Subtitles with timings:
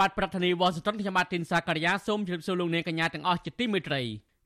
[0.00, 4.02] បាទប្រធានាធិបតីវ៉ាស៊ីនតោនខ្ញុំបាទទីនសាការីយ៉ាសូមជម្រាបសួរលោកអ្នកកញ្ញាទាំងអស់ជាទីមេត្រី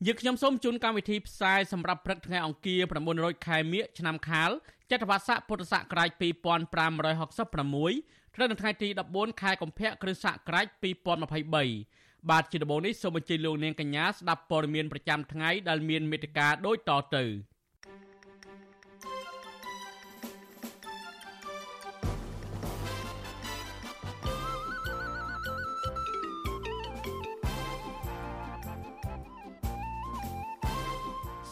[0.06, 2.80] យើងខ្ញុំសូមជូនកម្មវិធីផ្សាយសម្រាប់ព្រឹកថ្ងៃអង្គារ
[3.14, 4.50] 900ខែមិញឆ្នាំខាល
[4.90, 10.66] ចត្វាស័កពុទ្ធសករាជ2566ត្រូវនៅថ្ងៃទី14ខែកុម្ភៈគ្រិស្តសករាជ
[11.48, 17.24] 2023បាទជាដំបូងនេះសូមអញ្ជើញលោកនាងកញ្ញាស្ដាប់ព័ត៌មានប្រចាំថ្ងៃដែលមានមេត្តាដូចតទៅ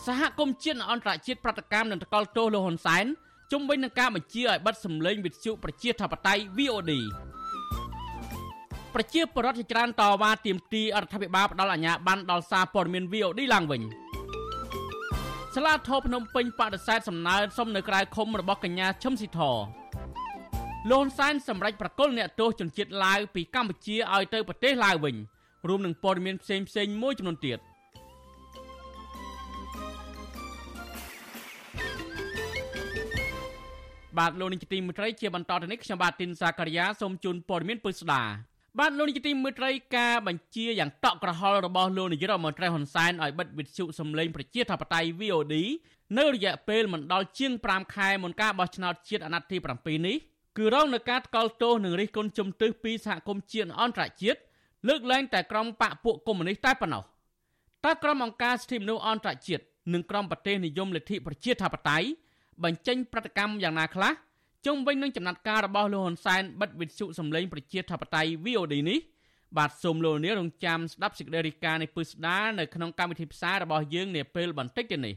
[0.06, 3.06] សហគមន៍ជាតិអន្តរជាតិប្រតិកម្មនឹងតកល់ទោសលោកហ៊ុនសែន
[3.52, 6.92] ជុំវិញនឹងការបញ្ជាឲ្យបិទសម្លេងវិទ្យុប្រជាធិបតេយ្យ VOD
[8.94, 13.82] ប្រជាពលរដ្ឋជាច្រើនតវ៉ាទាមទាររដ្ឋាភិបាលផ្ដល់អាជ្ញាប័ណ្ណដល់សារព័ត៌មាន VOD ឡើងវិញ
[15.54, 19.40] សាលាធរភ្នំពេញបដិសេធសំណើសុំនៅក្រៅឃុំរបស់កញ្ញាឈឹមស៊ីធ
[20.90, 25.16] លន់សែនសម្រេចប្រកុលអ្នកទោសជនជាតិឡាវពីកម្ពុជាឲ្យទៅប្រទេសឡាវវិញ
[25.68, 27.60] រួមនឹងព័ត៌មានផ្សេងផ្សេងមួយចំនួនទៀត។
[34.18, 38.22] បាទលោកនាយកទីមេត្រីជាបន្តទៅនេះខ្ញុំបាទទីនសាការីយ៉ាសូមជូនព័ត៌មានពិស្ដា
[38.78, 45.54] បាទលោកនាយកទីមេត្រីការបញ្ជាយ៉ាងតក់ក្រហល់របស់លោកនាយរដ្ឋមន្ត្រីហ៊ុនសែនឲ្យបិទវិទ្យុសំឡេងប្រជាធិបតេយ្យ VOD
[46.18, 50.16] នៅរយៈពេលមិនដល់ជាង5ខែមុនការបោះឆ្នោតជាតិអាណត្តិទី7នេះ
[50.58, 54.38] គឺរងនឹងការថ្កោលទោសនិងរិះគន់ជំទាស់ពីសហគមន៍ជាតិអន្តរជាតិ
[54.88, 57.02] លើកលែងតែក្រុមបកពួកកុម្មុយនីសតែប៉ុណ្ណោះ
[57.84, 59.64] តើក្រុមអង្គការសិទ្ធិមនុស្សអន្តរជាតិ
[59.94, 62.06] និងក្រុមប្រទេសនិយមលទ្ធិប្រជាធិបតេយ្យ
[62.64, 64.12] បញ្ចេញប្រតិកម្មយ៉ាងណាខ្លះ
[64.66, 68.98] ជុំវិញនឹងចំណាត់ការរបស់លោកហ៊ុនសែនបិទវិទ្យុសម្លេងប្រជាធិបតេយ្យ VOD នេះ
[69.58, 75.14] បាទសូមលោកនាងរងចាំស្ដាប់សេចក្តីរាយការណ៍នៃពុស្ដានៅក្នុងកម្មវិធីផ្សាយរបស់យើងនាពេលបន្តិចទៀតនេះ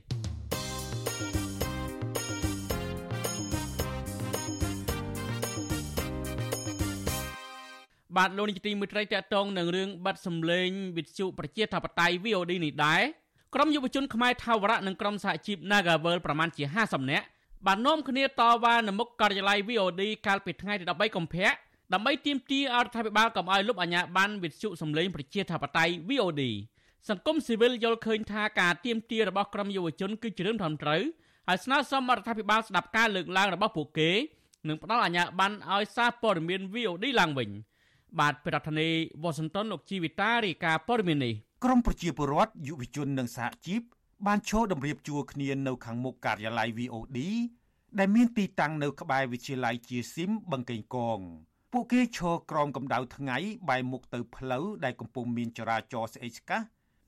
[8.17, 13.03] បាទលោកនាយកទីមេត្រីតកតងនឹងរឿងបាត់សម្លេងវិទ្យុប្រជាធិបតេយ្យ VOD នេះដែរ
[13.53, 17.25] ក្រុមយុវជនខ្មែរថាវរៈនិងក្រុមសហជីព Nagavel ប្រមាណជា50នាក់
[17.65, 21.49] បាននាំគ្នាតវ៉ានៅមុខការិយាល័យ VOD កាលពីថ្ងៃទី13កុម្ភៈ
[21.93, 26.43] ដើម្បីទាមទារឲ្យរដ្ឋាភិបាលកុំឲ្យលុបអាជ្ញាប័ណ្ណវិទ្យុសម្លេងប្រជាធិបតេយ្យ VOD
[27.09, 31.01] សង្គមស៊ីវិលយល់ឃើញថាការទាមទាររបស់ក្រុមយុវជនគឺជារឿងត្រឹមត្រូវ
[31.47, 34.11] ហើយស្នើសុំរដ្ឋាភិបាលស្ដាប់ការលើកឡើងរបស់ពួកគេ
[34.67, 37.49] និងផ្ដល់អាជ្ញាប័ណ្ណឲ្យសារព័ត៌មាន VOD ឡើងវិញ
[38.19, 43.81] បាទប្រធានាធិបតីវ៉ាស៊ីនតោនលោកជីវិតារាយការណ៍ព័ត៌មាននេះ ក្រមប្រជាពលរដ្ឋយុវជននិងសហជីព
[44.27, 47.19] បានឈរតម្រៀបជួរគ្នានៅខាងមុខការិយាល័យ VOD
[47.99, 51.19] ដែលមានទីតាំងនៅក្បែរវិទ្យាល័យជាស៊ីមបឹងកេងកង
[51.71, 53.37] ពួកគេឈរក្រោមកម្ដៅថ្ងៃ
[53.69, 56.59] បែរមុខទៅផ្លូវដែលកំពុងមានចរាចរណ៍ស្អេកស្កះ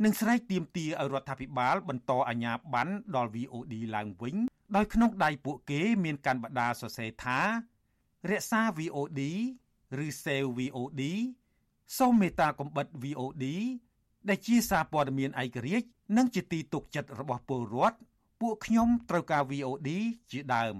[0.03, 4.35] និងស្រែកទាមទារឲ្យរដ្ឋាភិបាលបន្តអាជ្ញាប័ណ្ណដល់ VOD ឡើងវិញ
[4.75, 7.39] ដោយក្នុងដៃពួកគេមានកាន់បដាសរសេរថា
[8.29, 9.21] រក្សា VOD
[10.05, 11.03] ឬ Save VOD
[11.97, 13.45] សូមមេត្តាកំបិត VOD
[14.29, 17.97] ដែលជាសារព័ត៌មានឯករាជ្យនិងជាទីទុកចិត្តរបស់ពលរដ្ឋ
[18.41, 19.89] ពួកខ្ញុំត្រូវការ VOD
[20.31, 20.77] ជាដើម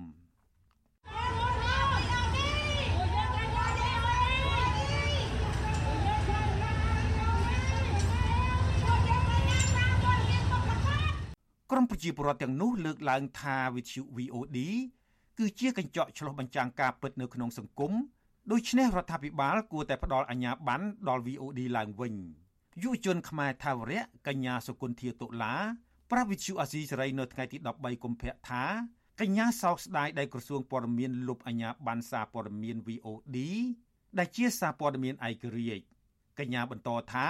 [11.72, 14.58] ក្រមប្រជាពលរដ្ឋទាំងនោះលើកឡើងថាវិទ្យុ VOD
[15.38, 17.91] គឺជាកញ្ចក់ឆ្លុះបញ្ចាំងការពិតនៅក្នុងសង្គម
[18.52, 22.16] ដូច្នេះរដ្ឋាភិបាលគួរតែផ្ដល់អាជ្ញាប័ណ្ណដល់ VOD ឡើងវិញ
[22.83, 25.55] យុវជនខ្មែរថាវរៈកញ្ញាសុគន្ធាតុលា
[26.11, 28.63] ប្រាវិទ្យុអាស៊ីសេរីនៅថ្ងៃទី13កុម្ភៈថា
[29.22, 33.37] កញ្ញាសោកស្ដាយដែលក្រសួងព័ត៌មានលុបអាញាប័ណ្ណសារព័ត៌មាន VOD
[34.17, 35.84] ដែលជាសារព័ត៌មានឯករាជ្យ
[36.40, 37.28] កញ្ញាបន្តថា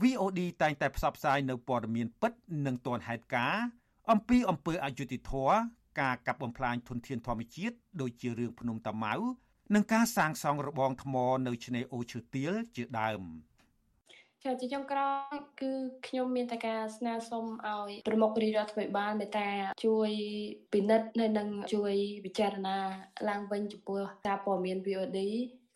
[0.00, 2.32] VOD តែងតែផ្សព្វផ្សាយនៅព័ត៌មានពិត
[2.66, 3.64] និងទាន់ហេតុការណ៍
[4.10, 5.56] អំពីអំពើអយុត្តិធម៌
[6.00, 9.14] ការកាប់បំផ្លាញធនធានធម្មជាតិដូចជារឿងភ្នំតាម៉ៅ
[9.74, 11.14] និងការសាងសង់របងថ្ម
[11.46, 13.22] នៅឆ្នេរអូឈើទាលជាដើម។
[14.44, 15.70] ចាជាចុងក្រោយគឺ
[16.06, 19.48] ខ្ញុំមានតែការស្នើសុំឲ្យប្រមុខរាជរដ្ឋាភិបាលមេត្តា
[19.86, 20.10] ជួយ
[20.72, 21.94] ពិនិត្យហើយនិងជួយ
[22.24, 22.76] ពិចារណា
[23.28, 25.18] ឡើងវិញចំពោះការព័ត៌មាន VOD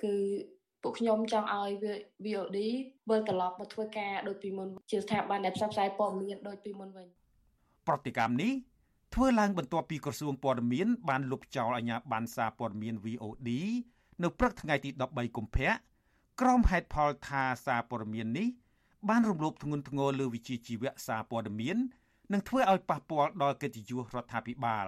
[0.02, 0.14] គឺ
[0.82, 1.70] ពួកខ្ញុំចង់ឲ្យ
[2.24, 2.58] VOD
[3.10, 7.06] វិលត្រឡប់មកធ្វើការដូចពីមុនជាស្ថាប័នដែលផ្សព្វផ្សាយព័ត៌មានដូចពីមុនវិញ
[7.88, 8.52] ប្រតិកម្មនេះ
[9.14, 13.50] ធ្វើឡើងបន្ទាប់ពីក្រសួងព័ត៌មានបានលុបចោលអាជ្ញាប័ណ្ណសារព័ត៌មាន VOD
[14.22, 15.70] នៅព្រឹកថ្ងៃទី13កុម្ភៈ
[16.40, 18.48] ក្រុមហេតុផលថាសារព័ត៌មាននេះ
[19.08, 21.76] បានរំលោភធ្ងន់ធ្ងរលើវិជាជីវៈសារព័ត៌មាន
[22.32, 24.86] និងធ្វើឲ្យប៉ះពាល់ដល់កិត្តិយសរដ្ឋាភិបាល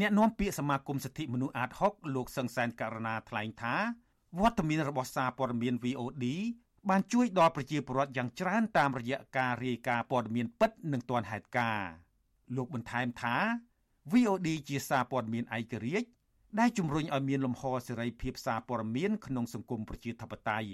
[0.00, 3.74] អ្នកនាំពាក្យសមាគមសិទ្ធិមនុស្សអាត6លោកសង្សានករណាថ្លែងថា
[4.40, 6.24] វត្តមានរបស់សារព័ត៌មាន VOD
[6.88, 11.90] បានជួយដល់ប្រជាពលរដ្ឋយ៉ាងច្រើនតាមរយៈការរាយការណ៍ព័ត៌មានពិតនិងទាន់ហេតុការណ៍
[12.56, 13.36] លោកបន្ថែមថា
[14.12, 16.08] VOD ជាសារព័ត៌មានឯករាជ្យ
[16.60, 20.72] ដែលជំរុញឲ្យមានលំហសេរីភាពសារព័ត៌មានក្នុងសង្គមប្រជាធិបតេយ្យ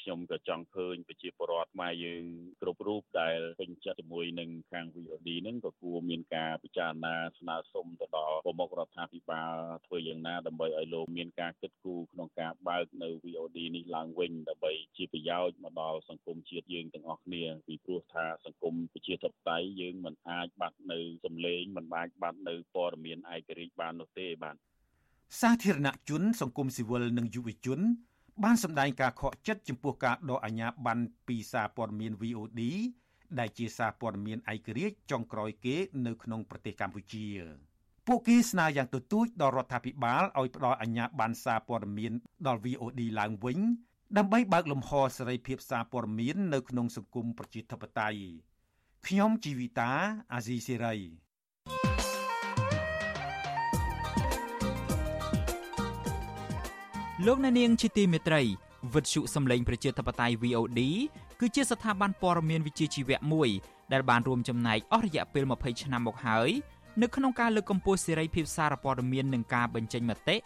[0.00, 2.24] ខ្ញុំក៏ចង់ឃើញប្រជាពលរដ្ឋខ្មែរយើង
[2.62, 9.54] គ្រប់រូបដែលពេញចិត្តជាមួយនឹងខាង VOD ហ្នឹងក៏គួរមានការពិចារណាស្នើសុំទៅដល់ប្រមុខរដ្ឋាភិបាល
[9.86, 24.56] ធ្វើយ៉ាងណាដើម្បីឲ្យលោកមានការគិតគូរក្នុងការបើកនៅ VOD នេះឡើងវិញដើម្បីជាប្រយោជន៍មកដល់សង្គមជាតិយើងទាំងអស់គ្នាពីព្រោះថាសង្គមប្រជាធិបតេយ្យយើងមិនអាចបាត់នៅសម្លេងមិនអាចបាត់នៅព័ត៌មានឯករាជ្យបាននោះទេបាទ
[25.38, 27.80] សាធារណជន សង្គមស៊ីវិលនិងយុវជន
[28.42, 32.60] បានសម្ដែងការខកចិត្តចំពោះការដកអាជ្ញាប័ណ្ណពីសារព័ត៌មាន VOD
[33.38, 37.26] ដែលជាសារព័ត៌មានឯករាជ្យចុងក្រោយគេ នៅក្នុងប្រទេសកម្ពុជា
[38.06, 42.12] ពួកគេស្នើយ៉ាងទទូចដល់រដ្ឋាភិបាលឲ្យផ្ដល់អាជ្ញាប័ណ្ណសារព័ត៌មាន
[42.46, 43.58] ដល់ VOD ឡើងវិញ
[44.16, 48.20] ដើម្បីបើកលំហសេរីភាពសារព័ត៌មាននៅក្នុងសង្គមប្រជាធិបតេយ្យ
[49.06, 49.90] ខ្ញុំជីវិតា
[50.32, 50.96] អាស៊ីសេរី
[57.26, 58.42] លោកអ្នកនាងជាទីមេត្រី
[58.94, 60.80] វិទ្យុសំឡេងប្រជាធិបតេយ្យ VOD
[61.40, 63.48] គឺជាស្ថាប័នព័ត៌មានវិជ្ជាជីវៈមួយ
[63.92, 66.50] ដែលបានរួមចំណែកអស់រយៈពេល20ឆ្នាំមកហើយ
[67.02, 70.36] នៅក្នុងការលើកកម្ពស់សេរីភាពសារព័ត៌មាននិងការបញ្ចេញមតិ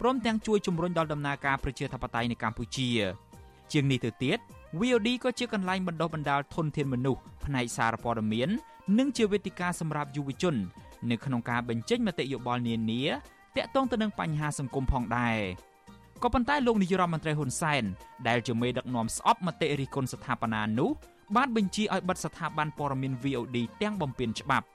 [0.00, 2.88] ព្រមទាំងជួយជំរុញដល់ដំណើរការប្រជាធិបតេយ្យនៅកម្ពុជា
[3.72, 4.38] ជាងនេះទៅទៀត
[4.80, 8.48] VOD ក៏ជាកន្លែងបណ្ដុះបណ្ដាលធនធានមនុស្សផ្នែកសារព័ត៌មាន
[8.98, 10.54] និងជាវេទិកាសម្រាប់យុវជន
[11.10, 13.02] នៅក្នុងការបញ្ចេញមតិយោបល់នានា
[13.56, 15.40] ទាក់ទងទៅនឹងបញ្ហាសង្គមផងដែរ។
[16.22, 17.84] ក៏ប៉ុន្តែលោកនាយរដ្ឋមន្ត្រីហ៊ុនសែន
[18.28, 20.90] ដែលជាមេដឹកនាំស្អប់មតិរិះគន់ស្ថាបនានោះ
[21.36, 24.66] បានបញ្ជាឲ្យបិទស្ថាប័នព័ត៌មាន VOD ទាំងបំពេញច្បាប់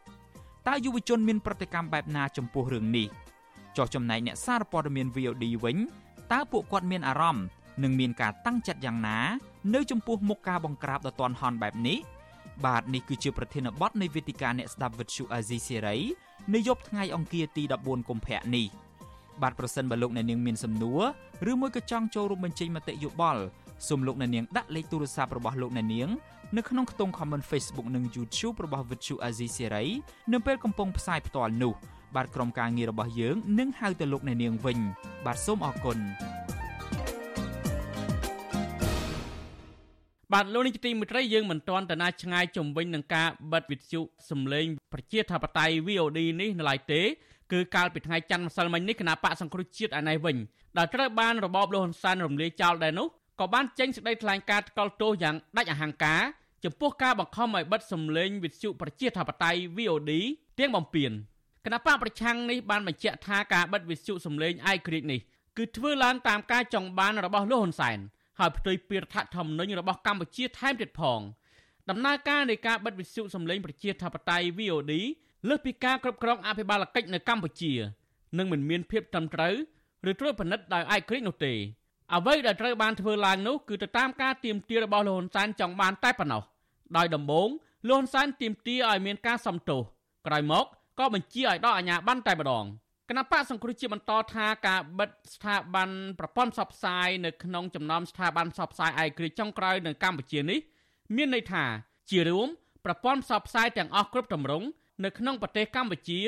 [0.67, 3.07] តើយុវជនមានប្រតិកម្មបែបណាចំពោះរឿងនេះ
[3.77, 5.77] ចោះចំណែកអ្នកសារព័ត៌មាន VOD វិញ
[6.33, 7.45] តើពួកគាត់មានអារម្មណ៍
[7.83, 9.19] និងមានការតាំងចិត្តយ៉ាងណា
[9.73, 11.97] នៅចំពោះមុខការបង្ក្រាបដ៏ទាន់ហន់បែបនេះ
[12.65, 15.97] បាទនេះគឺជាប្រធានបទនៃវេទិកាអ្នកស្ដាប់វិទ្យុអាស៊ីសេរី
[16.53, 18.67] នៅយប់ថ្ងៃអង្គារទី14កុម្ភៈនេះ។
[19.41, 21.01] បាទប្រសិនបើលោកអ្នកនាងមានសំណួរ
[21.51, 23.41] ឬមួយក៏ចង់ចូលរួមបញ្ចេញមតិយោបល់
[23.87, 26.09] សូមលោកអ្នកនាងដាក់លេខទូរស័ព្ទរបស់លោកអ្នកនាង
[26.57, 29.87] នៅក្នុងខ្ទង់ comment Facebook និង YouTube របស់ Vuthu Azizi Serai
[30.33, 31.73] នៅពេលកំពុងផ្សាយផ្ទាល់នោះ
[32.15, 34.77] បាទក្រុមការងាររបស់យើងនឹងហៅទៅលោកអ្នកនាងវិញ
[35.25, 35.97] បាទសូមអរគុណ
[40.33, 47.01] បាទលោកនេះទីមិត្តរីយើងមិនទាន់តាណាឆ្ងាយជំវិញនឹងការបិទវិទ្យុសំឡេងប្រជាធិបតេយ្យ VOD នេះនៅឡើយទេ
[47.51, 50.37] គឺកាលពីថ្ងៃច័ន្ទម្សិលមិញនេះគណៈបកសង្គ្រោះជាតិឯនេះវិញ
[50.77, 53.07] ដែលត្រូវបានរបបលោកហ៊ុនសែនរំលាយចោលដែរនោះ
[53.39, 56.21] ក៏បានចេញសេចក្តីថ្លែងការណ៍ថ្កោលទោសយ៉ាងដាច់អហង្ការ
[56.63, 60.11] ចំពោះការបង្ខំឲ្យបិទសម្លេងវិទ្យុប្រជាធិបតេយ្យ VOD
[60.59, 61.11] ទាំងបំពេញ
[61.65, 65.19] គណៈបកប្រឆាំងនេះបានបញ្ជាក់ថាការបិទវិទ្យុសម្លេងឯករាជ្យនេះ
[65.57, 67.97] គឺធ្វើឡើងតាមការចង់បានរបស់លោកហ៊ុនសែន
[68.39, 71.21] ហើយផ្ទុយពីរដ្ឋធម្មនុញ្ញរបស់កម្ពុជាថែមទៀតផង
[71.89, 74.93] ដំណើរការនៃការបិទវិទ្យុសម្លេងប្រជាធិបតេយ្យ VOD
[75.49, 77.73] លើសពីការគ្រប់គ្រងអភិបាលកិច្ចនៅកម្ពុជា
[78.37, 79.53] នឹងមិនមានភាពត្រឹមត្រូវ
[80.09, 81.53] ឬត្រួតពិនិត្យដោយឯករាជ្យនោះទេ
[82.13, 86.43] អ្វីដែលត្រូវបានធ្វើឡើងនោះគឺទៅតាមការទៀមទារបស់លោកហ៊ុនសែនចង់បានតែប៉ុណ្ណោះ
[86.97, 87.49] ដោយដំបូង
[87.89, 89.81] លោកហ៊ុនសែនទៀមទាឲ្យមានការសំទោស
[90.27, 90.65] ក្រោយមក
[90.99, 92.65] ក៏បញ្ជាឲ្យដកអាជ្ញាប័ណ្ណតែម្ដង
[93.09, 100.59] គណៈបកសង្គ្រោះជាតិបន្តថាការបិទស្ថាប័នប្រព័ន្ធផ្សព្វផ្សាយនៅក្នុងចំណោមស្ថាប័នផ្សព្វផ្សាយឯករាជ្យចុងក្រោយនៅកម្ពុជានេះ
[101.15, 101.63] មានន័យថា
[102.09, 102.47] ជារួម
[102.85, 104.67] ប្រព័ន្ធផ្សព្វផ្សាយទាំងអស់គ្រប់ទម្រង់
[105.03, 106.21] នៅក្នុងប្រទេសកម្ពុជា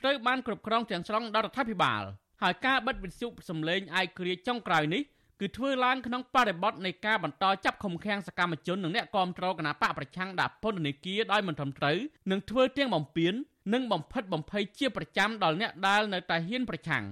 [0.00, 2.02] ត្រូវបានគ្រប់គ្រងទាំងស្រុងដោយរដ្ឋាភិបាល
[2.42, 5.02] ហើយការបិទវិទ្យុសំឡេងឯករាជ្យចុងក្រោយនេះ
[5.40, 11.98] គឺធ្វើឡើងក្នុងបរិបទនៃការបន្តចាប់ឃុំឃាំងសកម្មជននិងអ្នកគាំទ្រគណបកប្រឆាំងដាក់ពន្ធនាគារដោយមិនត្រឹមត្រូវ
[12.30, 13.34] និងធ្វើទាំងបំពេញ
[13.72, 17.04] និងបំផិតបំភ័យជាប្រចាំដល់អ្នកដែលនៅតែហ៊ានប្រឆាំង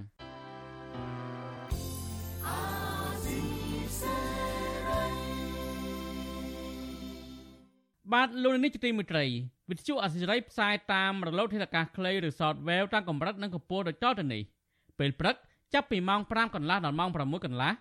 [8.13, 9.25] បាទលោកនេះជាទីមេត្រី
[9.69, 14.41] វិទ្យុអសិរ័យផ្សាយតាមរលកធាតុអាកាសខ្លីឬ Shortwave តាមកម្រិតនិងកម្ពស់ដូចតទៅនេះ
[14.99, 15.35] ពេលព្រឹក
[15.73, 17.71] ចាប់ពីម៉ោង5កន្លះដល់ម៉ោង6កន្លះ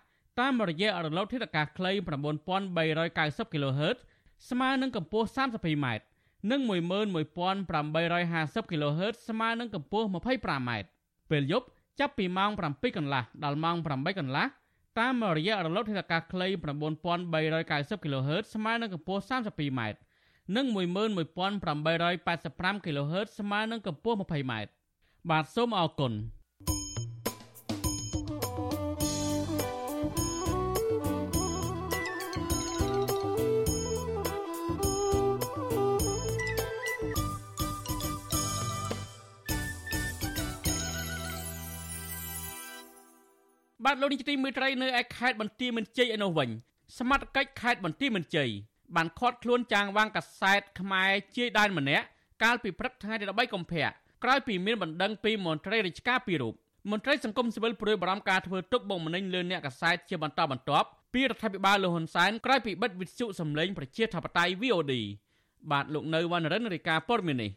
[0.40, 1.92] តាមរយៈរលកធាតុអាកាសខ្លី
[2.52, 3.96] 9390 kHz
[4.50, 5.86] ស្មើនឹងកម្ពស់ 32m
[6.50, 6.60] និង
[7.26, 10.70] 11850 kHz ស្មើនឹងកម្ពស់ 25m
[11.30, 11.66] ពេលយប់
[12.00, 14.46] ចាប់ពីម៉ោង7កន្លះដល់ម៉ោង8កន្លះ
[14.98, 16.46] តាមរយៈរលកធាតុអាកាសខ្លី
[17.26, 19.80] 9390 kHz ស្មើនឹងកម្ពស់ 32m
[20.54, 24.52] និង11885 kHz ស្មើនឹងកម្ពស់ 20m
[25.30, 26.12] បាទសូមអរគុណ
[43.84, 46.48] បាទលោកនាយកទីមេត្រីនៅឯខេត្តបន្ទាយមានជ័យឯនោះវិញ
[46.98, 48.50] ស្មាតកិច្ចខេត្តបន្ទាយមានជ័យ
[48.96, 52.06] បានឃាត់ខ្លួនចាងវាងកាសែតខ្មែរជាយដែនម្នាក់
[52.42, 53.86] កាលពីព្រឹកថ្ងៃទី13កុម្ភៈ
[54.24, 56.54] ក្រោយពីមានបណ្ដឹងពីមន្ត្រីរាជការពីររូប
[56.90, 64.92] មន្ត្រីសង្គមស៊ីវិលព្រួយបារម្ភការធ្វើទុកបុកម្នេញលើអ្នកកាសែតជាបន្តបន្ទាប់ពីរដ្ឋាភិបាលលហ៊ុនសែនក្រោយពីបិទវិទ្យុសម្លេងប្រជាធិបតេយ្យ VOD
[65.70, 67.50] បាទលោកនៅវណ្ណរិនរាយការណ៍ព័ត៌មាននេះ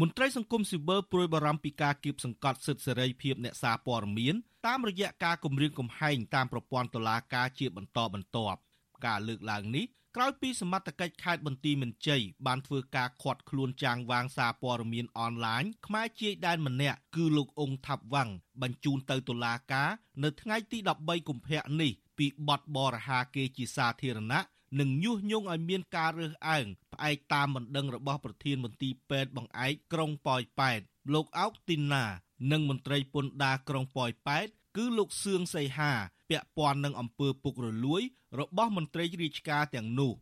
[0.00, 4.34] មន្ត្រីសង្គមស៊ីវិលព្រួយបារម្ភពីការគៀបសង្កត់សិទ្ធិសេរីភាពអ្នកសារព័ត៌មាន
[4.66, 8.58] តាមរយៈការគម្រាមកំហែងតាមប្រព័ន្ធតុលាការជាបន្តបន្ទាប់
[9.06, 9.84] ការលើកឡើងនេះ
[10.18, 18.30] ក្រោយពីសមត្ថកិច្ចខេត្តបន្ទាយមានជ័យបានធ្វើការឃាត់ខ្លួនចាងវាងសារព័ត៌មានអនឡាញខ្មែរជាយដែនម្នាក់គឺលោកអ៊ុងថាប់វ៉ាំង
[18.62, 19.90] បញ្ជូនទៅតុលាការ
[20.22, 24.40] នៅថ្ងៃទី13កុម្ភៈនេះពីបទបរហាគេជាសាធារណៈ
[24.80, 30.80] និងញុះញង់ឲ្យមានការរើសអើងផ្អែកតាមបណ្ដឹងរបស់ប្រធានមន្ទីរពេទ្យបង្អែកក្រុងប៉ោយប៉ែត
[31.14, 32.04] លោកអោកទីណា
[32.52, 34.46] និងមន្ត្រីពន្ធដារក្រុងប៉ោយប៉ែត
[34.76, 35.92] គឺលោកសឿងសីហា
[36.30, 38.02] ពាក់ព័ន្ធនឹងអំពើពុករលួយ
[38.40, 40.12] របស់មន្ត្រីរាជការទាំងនោះ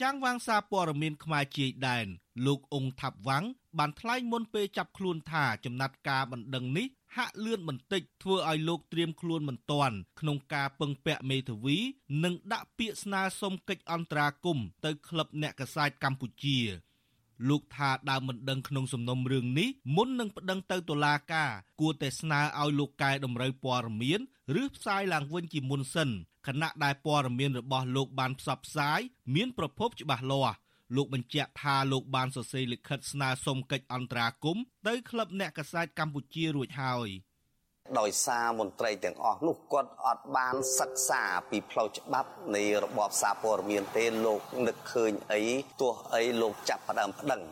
[0.00, 2.06] ចាំងវាងសារព័ត៌មានខ្មែរជាយដែន
[2.46, 3.44] លោកអ៊ុងថាប់វាំង
[3.78, 11.76] បានថ្លែងមុនពេលចាប់ខ្លួនថាចំណាត់ការបណ្ដឹងនេះហាក់លឿនបន្តិចធ្វើឲ្យលោកត្រៀមខ្លួនមិនទាន់ក្នុងការពឹងពាក់មេធាវី
[12.24, 16.58] និងដាក់ពាក្យស្នើសុំកិច្ចអន្តរាគមន៍ទៅក្លឹបអ្នកកសែតកម្ពុជា
[17.48, 21.50] លោកថាដើមមិនដឹងក្នុងសំណុំរឿងនេះមុននឹងប្តឹងទៅតុលាការ
[21.80, 24.20] គួរតែស្នើឲ្យលោកកែតម្រូវព័ត៌មាន
[24.62, 26.10] ឬផ្សាយឡើងវិញជាមុនសិន
[26.46, 29.00] ខណៈដែលព័ត៌មានរបស់លោកបានផ្សព្វផ្សាយ
[29.34, 30.56] មានប្រភពច្បាស់លាស់
[30.96, 37.08] លោកបញ្ជាក់ថាលោកបានសរសេរលិខិតស្នើសុំកិច្ចអន្តរាគមន៍ទៅក្លឹបអ្នកកសែតកម្ពុជារួចហើយ
[37.98, 45.42] ដោយសារមន្ត្រីទាំងអស់នោះគាត់អត់បានសិក្សាពីផ្លូវច្បាប់នៃរបបសារព័ត៌មានទេលោកនឹកឃើញអី
[45.80, 47.42] ទោះអីលោកចាប់ផ្ដើមប្តឹង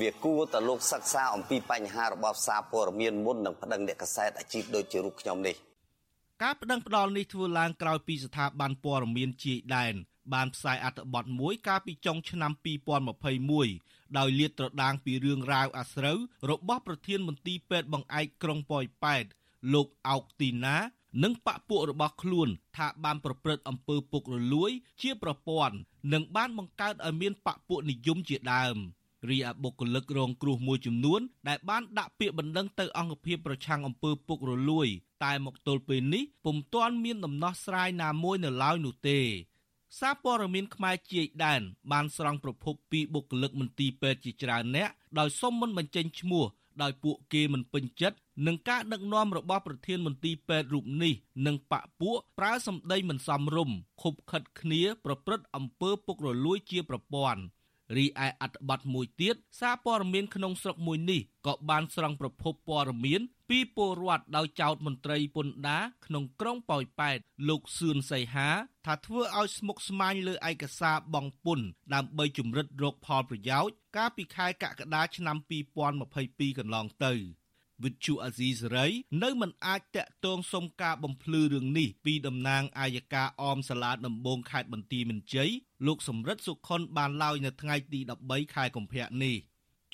[0.00, 5.56] វាគួរតែលោកសិក្សាអំពីបញ្ហារបបសារព័ត៌មានមុននឹងប្តឹងអ្នកកសែតអាជីពដូចជារូបខ្ញុំនេះ
[6.42, 9.94] ការប្តឹងផ្ដាល់នេះធ្វើឡើងក្រោយពីស្ថាប័នព័ត៌មានជាយដែន
[10.34, 12.52] បានផ្សាយអត្ថបទមួយកាលពីចុងឆ្នាំ
[13.34, 16.18] 2021ដោយលាតត្រដាងពីរឿងរ៉ាវអាស្រូវ
[16.50, 19.24] របស់ប្រធានមន្ទីរពេទ្យបង្អែកក្រុងប៉ោយប៉ែត
[19.72, 20.76] លោកអោកទីណា
[21.22, 24.70] និងបពពួករបស់ខ្លួនថាបានប្រព្រឹត្តអំពើពុករលួយ
[25.02, 25.76] ជាប្រព័ន្ធ
[26.12, 28.76] និងបានបង្កើតឲ្យមានបពពួកនិយមជាដើម
[29.30, 34.88] រីឯបុគ្គលិករងគ្រោះមួយចំនួន ដែលបានដាក់ពាក្យបណ្ដឹងទៅអង្គភាពប្រឆាំងអំពើពុករលួយ
[35.24, 39.20] តែមកទល់ពេលនេះពុំទាន់មានដំណោះស្រាយណាមួយនៅឡើយនោះទេ
[40.00, 41.60] សារព័ត៌មានខ្មែរជាយដែន
[41.92, 46.44] បានស្រង់ប្រភពពីបុគ្គលិកមន្ទីរពេទ្យជាច្រើនអ្នកដោយសុំមិនបញ្ចេញឈ្មោះ
[46.82, 51.14] ដោយពួកគេមិនពេញចិត្ត នឹងការដឹកនាំរបស់ប្រធានមន្ទីរពេទ្យរូបនេះ
[51.46, 57.42] និងបកពួកប្រើសម្ដីមិនសមរម្យខុបខិតគ្នា ប្រព្រឹត្តអំពើពុករលួយជាប្រព័ន្ធ
[57.96, 68.48] រីឯអត្ថបទមួយទៀតសារព័ត៌មានក្នុងស្រុកមួយនេះក៏បានស្រង់ប្រភពព័ត៌មាន ពីពលរដ្ឋដោយចោទមន្ត្រីពន្ធដារក្នុងក្រុងប៉ោយប៉ែតលោកសឿនសីហា
[68.86, 75.36] ថាធ្វើឲ្យស្មុគស្មាញលើឯកសារបង់ពន្ធដើម្បីជំរិតរកផលប្រយោជន៍កាលពីខែកក្កដាឆ្នាំ
[75.98, 77.14] 2022កន្លងទៅ
[77.82, 78.86] វិទ្យុអាស៊ីសេរី
[79.22, 85.50] នៅមិនអាចតាក់ទងសុំការបំភ្លឺរឿងនេះពីតំណាងអាយកាអមសាលាដំបងខេត្តបន្ទាយមានជ័យ
[85.86, 89.36] លោកសំរិទ្ធសុខុនបានឡើយនៅថ្ងៃទី13ខែកុម្ភៈនេះ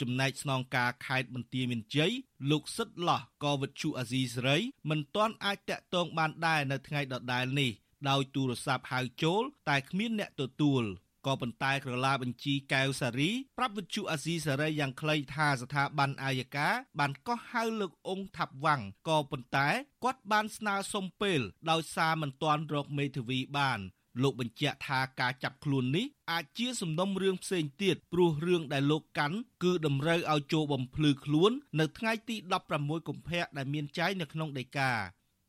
[0.01, 2.13] ចំណែកស្នងការខេត្តបន្ទាយមានជ័យ
[2.51, 4.59] លោកសិតឡោះក៏វិទ្យុអាស៊ីសេរី
[4.91, 7.71] មិនទាន់អាចតាក់ទងបានដែរនៅថ្ងៃដដែលនេះ
[8.09, 10.85] ដោយទូរស័ព្ទហៅចូល តែគ្មានអ្នកទទួល
[11.27, 19.69] ក៏ប៉ុន្តែក្រឡាបញ្ជីកែវសារីប្រាប់វិទ្យុអាស៊ីសេរីយ៉ាងខ្លីថាស្ថាប័នអាយកាបានកោះហៅលោកអ៊ុងថាប់វ៉ាំងក៏ប៉ុន្តែ
[20.05, 23.81] គាត់បានស្នើសុំពេលដោយសារមិនទាន់រកមេធាវីបាន
[24.23, 32.37] លោកបញ្ជាក់ថាការចាប់ខ្លួននេះអាចជាសំណុំរឿងផ្សេងទៀតព្រោះរឿងដែលលោកកាន់គឺតម្រូវឲ្យចូលបំភ្លឺខ្លួននៅថ្ងៃទី
[32.73, 34.93] 16កុម្ភៈដែលមានចែងនៅក្នុងដីកា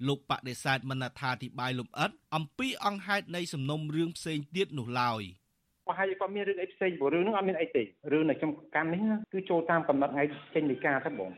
[0.07, 5.21] លោកបដិសេធមិនអត្ថាធិប្បាយលម្អិតអំពីអង្គហេតុនៃសំណុំរឿងផ្សេងទៀតនោះឡើយ
[5.87, 9.01] ប្រហែលជាគាត់មានរឿងអីផ្សេងព្រោះរឿងហ្នឹងអត់មានអីទេរឿងដែលខ្ញុំកាន់នេះ
[9.33, 10.23] គឺចូលតាមកំណត់ថ្ងៃ
[10.53, 11.31] ចេញដីកាទៅបង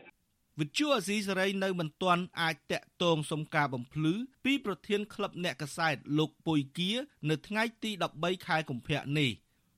[0.60, 6.90] វិទ្យុអាស៊ីសេរីនៅមិនទាន់អាចតាក់ទងសុំការបំភ្លឺពីប្រធានក្លឹបអ្នកកសែតលោកពុយគៀ
[7.30, 9.30] នៅថ្ងៃទី13ខែកុម្ភៈនេះ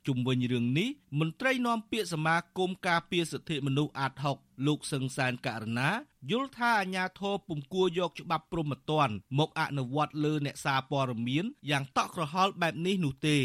[0.07, 0.89] ជុំវិញរឿងនេះ
[1.21, 5.91] មន្ត្រីនាំពាក្យសមាគមការពារសិទ្ធិមនុស្សអាត6លោកសឹងសានករណា
[6.31, 13.39] យល់ថាអាញាធរពុំគួរយកច្បាប់ព្រហ្មទណ្ឌមកអនុវត្តលើអ្នកសារព័ត៌មានយ៉ាងតក់ក្រហល់បែបនេះនោះទេ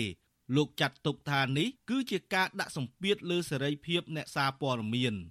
[0.56, 5.16] លោកចាត់ទុកថានេះគឺជាការដាក់សម្ពាធលើសេរីភាពអ្នកសារព័ត៌មាន។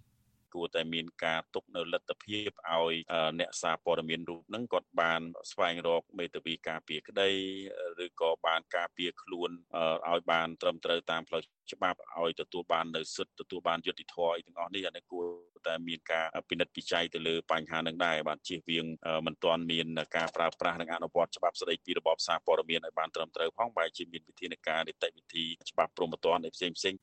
[0.55, 2.95] គួរតែមានការទុកនៅលទ្ធភាពឲ្យ
[3.41, 7.31] អ្នកសារព័ត៌មានរូបហ្នឹងគាត់បានស្វែងរកមេធាវីការពារក្តី
[8.05, 9.51] ឬក៏បានការពារខ្លួន
[10.11, 11.43] ឲ្យបានត្រឹមត្រូវតាមផ្លូវ
[11.73, 15.27] ច្បាប់ឲ្យទទួលបាននៅសិទ្ធិទទួលបានយុត្តិធម៌អីទាំងអស់នេះអានេះគួរ
[15.69, 18.87] តែមានការពិនិត្យពិច័យទៅលើបញ្ហានឹងដែរបាទជៀសវាង
[19.27, 26.95] មិនទាន់មានការប្រើប្រាស់និងអនុវត្តច្បាប់ស្តីពីរបបសារព័ត៌មានឲ្យបានត្រឹមត្រូវផងបែរជាមានវិធានការនីតិវិធីច្បាប់ព្រហ្មទណ្ឌផ្សេងផ្សេង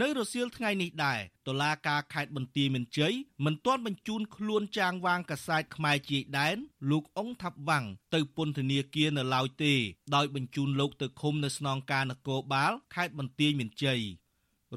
[0.00, 6.56] នៅរសៀលថ្ងៃនេះដែរតុលាការខេត្តបន្ទាយមានជ័យមិនទាន់បញ្ជូនខ្លួនចាងវាងកាសែតខ្មែរជាយដែន
[6.90, 7.84] លោកអ៊ុងថាប់វាំង
[8.14, 9.74] ទៅពន្ធនាគារនៅឡើយទេ
[10.14, 14.00] ដោយបញ្ជូនលោកទៅឃុំនៅស្នងការនគរបាលខេត្តបន្ទាយមានជ័យ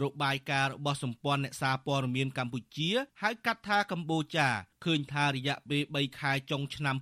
[0.02, 2.90] របាយការណ៍របស់សម្ព័ន្ធអ្នកសារព័ត៌មានកម្ពុជា
[3.22, 4.48] ហៅកាត់ថាកម្ពុជា
[4.84, 6.96] ឃើញថារយៈពេល3ខែចុងឆ្នាំ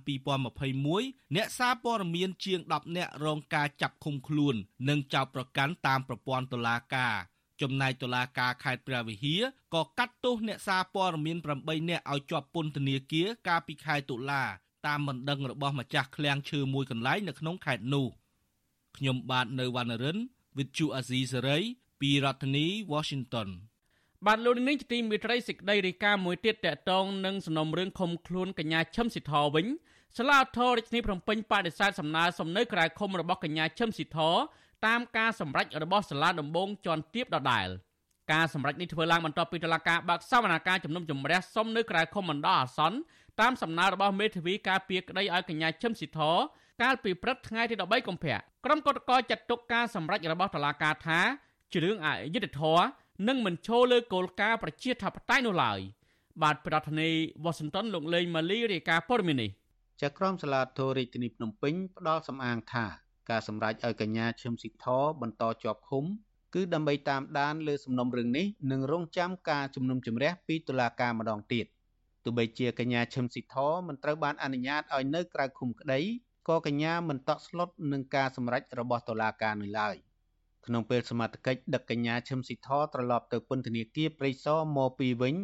[0.60, 4.54] 2021អ្នកសារព័ត៌មានជាង10នាក់រងការចាប់ឃុំខ្លួន
[4.88, 7.31] និងចោទប្រកាន់តាមប្រព័ន្ធតុលាការចំ
[7.80, 9.42] ណែកតុលាការខេត្តព្រះវិហារ
[9.74, 14.42] ក៏កាត់ទោសអ្នកសារព័ត៌មាន8នាក់ឲ្យជាប់ពន្ធនាគារកាលពីខែតុលា
[14.86, 18.06] តាមបណ្ដឹងរបស់ម្ចាស់ឃ្លាំងឈើមួយកន្លែងនៅក្នុងខេត្តនោះ
[18.96, 20.18] ខ្ញុំបាទនៅវណ្ណរិន
[20.56, 21.64] with Chu Azizi Saray
[22.00, 23.48] ពីរដ្ឋធានី Washington
[24.26, 29.66] បាទលោកនាងជាទីមេត្រីសេចក្តីរាយការណ៍មួយទៀតតកតងនឹងសំណុំរឿងឃុំខ្លួនកញ្ញាឈឹមស៊ីធវិញ
[30.18, 34.18] សាលាធររាជធានីភ្នំពេញបដិសេធសំណើសំណើក្រៅឃុំរបស់កញ្ញាឈឹមស៊ីធ
[34.86, 37.68] តាមការសម្រេចរបស់សាលាដំបងជាន់ទាបដដែល
[38.32, 42.98] ការសម្រេចនេះធ្វើឡើងបន្ទាប់ពីតុលាការបើកសវនកម្មជំនុំជម្រះសុំនៅក្រៅឃុំបណ្ដោះអាសន្ន
[43.40, 46.20] តាមសំណើរបស់មេធាវីការពារក្តីឲ្យកញ្ញាឈឹមស៊ីធ
[46.82, 51.20] កាលពីព្រឹកថ្ងៃទី13កុម្ភៈក្រុមកតកចាត់ទុកការសម្រេចរបស់តុលាការថា
[51.72, 52.84] ជារឿងអយុត្តិធម៌
[53.28, 55.80] និងមិនឈលលើគោលការណ៍ប្រជាធិបតេយ្យនោះឡើយ
[56.42, 59.50] បាទប្រធានាធិបតីវ៉ាស៊ីនតោនលោកលេងម៉ាលីរាយការណ៍ព័ត៌មាននេះ
[60.02, 62.86] ចក្រមសាលាធររាជធានីភ្នំពេញផ្ដល់សំអាងថា
[63.30, 64.86] ការសម្រេចឲ្យកញ្ញាឈឹមស៊ីធ
[65.20, 66.04] បន្តជាប់ឃុំ
[66.54, 71.66] គឺដើម្បីតាមដានលើសំណុំរឿងនេះនិងរងចាំការជំនុំជម្រះពីតុលាការម្ដងទៀត
[72.24, 73.56] ទោះបីជាកញ្ញាឈឹមស៊ីធ
[73.88, 76.00] មិនត្រូវបានអនុញ្ញាតឲ្យនៅក្រៅឃុំក្តី
[76.48, 79.96] ក៏កញ្ញាមិនតក់ស្លុតនឹងការសម្រេចរបស់តុលាការនោះឡើយ។
[80.66, 85.34] ក្នុងពេលសមត្ថកិច្ចដឹកកញ្ញាឈឹមស៊ីធត្រឡប់ទៅពន្ធនាគារព្រៃសរមកពីវិញ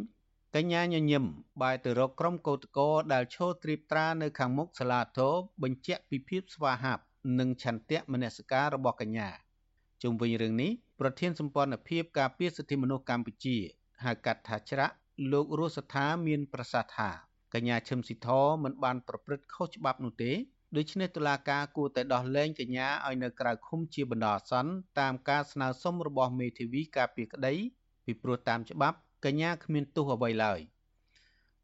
[0.57, 1.25] កញ្ញាញញឹម
[1.63, 7.03] បែរទៅរកក្រុមកោតក្រដែលឈរត្រៀបត្រានៅខាងមុខសាលាធរបញ្ជាក់ពីភាពស្វាហាប់
[7.39, 9.29] និងឆន្ទៈមនសិការរបស់កញ្ញា
[10.03, 13.57] ជុំវិញរឿងនេះប្រធានសម្ព័ន្ធភាពការពារសិទ្ធិមនុស្សកម្ពុជា
[14.05, 14.95] ហៅកាត់ថាច្រាក់
[15.33, 17.11] លោករស់សថាមានប្រសាសន៍ថា
[17.55, 18.29] កញ្ញាឈឹមស៊ីធ
[18.65, 20.33] មិនបានប្រព្រឹត្តខុសច្បាប់នោះទេ
[20.77, 27.55] ដូច្នេះតុលាការគួរតែដោះលែងកញ្ញាឲ្យនៅក្រៅឃុំជាបណ្ដោះអាសន្នតាមការស្នើសុំរបស់មេធាវីការពារក្តី
[28.05, 30.61] ពីព្រោះតាមច្បាប់កញ្ញាគ្មានទោសអ្វីឡើយ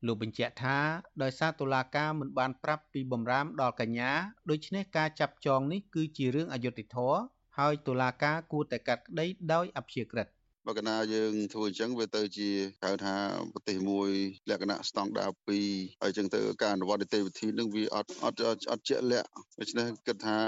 [0.07, 0.79] លោកបញ្ជាក់ថា
[1.23, 4.13] ដោយសារតុលាការមិនបានប្រាប់ពីបំរាមដល់កញ្ញា
[4.51, 7.19] ដូច្នេះការចាប់ចងនេះគឺជារឿងអយុត្តិធម៌
[7.59, 10.27] ហើយតុលាការគួរតែកាត់ក្តីដោយអព្យាក្រឹត។
[10.69, 12.49] បើកណាយើងធ្វើអញ្ចឹងវាទៅជា
[12.85, 13.15] ហៅថា
[13.53, 14.11] ប្រទេសមួយ
[14.51, 15.31] លក្ខណៈស្តង់ដារ
[15.67, 18.39] 2ហើយអញ្ចឹងទៅការអនុវត្តនីតិវិធីនឹងវាអត់អត់
[18.71, 19.29] អត់ជាក់លាក់
[19.61, 20.39] ដូច្នេះគិតថា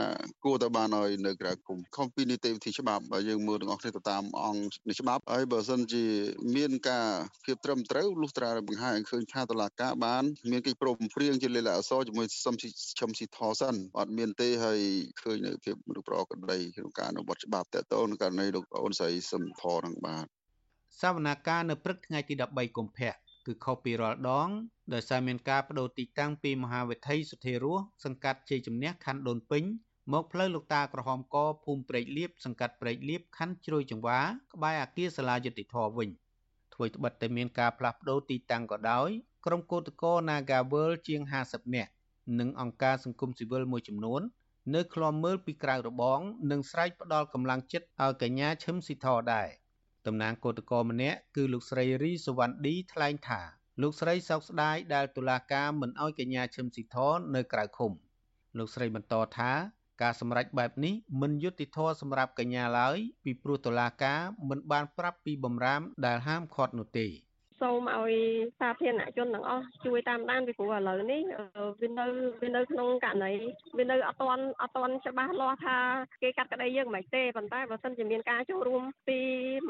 [0.45, 6.05] គួរតែបានឲ្យនៅក្រៅគុំខំពីនីតិវិធីច្បាប់បើយើងមើលទាំងអស់គ្នាទៅតាមអង្គនៃច្បាប់ហើយបើសិនជា
[6.57, 7.09] មានការ
[7.45, 14.81] ភាពត្រឹមត្រូវលុះត្រាបង្ហាញឃើញថាតឡាការបានមានកិច្ចព្រមព្រៀងជាលេខអក្សរជាមួយសំឈឹមស៊ីថសិនអត់មានទេហើយ
[15.23, 20.27] ឃើញនៅភាពមនុស្សប្រកដីក្នុងការអនុវត្តច្បាប់តទៅនឹងករណីលោកអូនស្រីសំថនឹងបាទ
[21.01, 23.13] សវនាការនៅព្រឹកថ្ងៃទី13កុម្ភៈ
[23.47, 24.49] គឺខុសពីរាល់ដង
[24.93, 29.65] ដោយសារមានការបដូរទីតាំងពីមហាវិថីសុធិរសសង្កាត់ជ័យជំនះខណ្ឌដូនពេញ
[30.13, 34.21] មកផ្លូវលោកតាក្រហមកភូមិព្រែកលៀបសង្កាត់ព្រែកលៀបខណ្ឌជ្រោយចង្វា
[34.55, 36.09] ក្បែរអគារសាលាយុតិធធវិញ
[36.75, 39.09] ធ្វើត្បិតតែមានការផ្លាស់ប្ដូរទីតាំងក៏ដោយ
[39.47, 41.91] ក្រុមកោតក្រ Nagawal ជាង50នាក់
[42.39, 44.23] និងអង្គការសង្គមស៊ីវិលមួយចំនួន
[44.75, 49.49] នៅឃ្លាំមើលពីក្រៅរបង និងស្រែកផ្ដល់កម្លាំងចិត្តឲ្យកញ្ញាឈឹមស៊ីធដែរ។
[50.07, 53.41] តំណាងគឧតកម្នាក់គឺលោកស្រីរីសវណ្ណឌីថ្លែងថា
[53.83, 56.97] លោកស្រីសោកស្ដាយដែលតុលាការមិនអោយកញ្ញាឈឹមស៊ីធ
[57.35, 57.93] នៅក្រៅឃុំ
[58.59, 59.53] លោកស្រីបន្តថា
[60.03, 67.07] ការសម្រេចបែបនេះមិនយុត្តិធម៌សម្រាប់កញ្ញាឡើយពីព្រោះតុលាការមិនបានប្រាប់ពីបំរាមដែលហាមឃាត់នោះទេ
[67.61, 68.15] សូមឲ្យ
[68.61, 71.23] សាធារណជនទាំងអស់ជួយតាមដានពីព្រោះឥឡូវនេះ
[71.81, 72.07] វានៅ
[72.43, 73.33] វានៅក្នុងករណី
[73.79, 75.79] វានៅអត់ទាន់អត់ទាន់ច្បាស់លាស់ថា
[76.23, 79.21] គេកាត់ក្តីយើងមិនទេប៉ុន្តែបើសិនជាមានការចូលរួមពី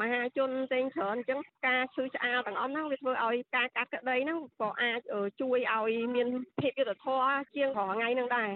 [0.01, 4.99] មហាជនផ្សេងច្រើនអញ្ចឹងការឈឺឆ្អាលទាំងអស់ហ្នឹងវាធ្វើឲ្យការកាត់ក្តីហ្នឹងក៏អាច
[5.41, 6.27] ជួយឲ្យមាន
[6.59, 8.51] ភាពយុត្តិធម៌ជាងរាល់ថ្ងៃហ្នឹងដែរ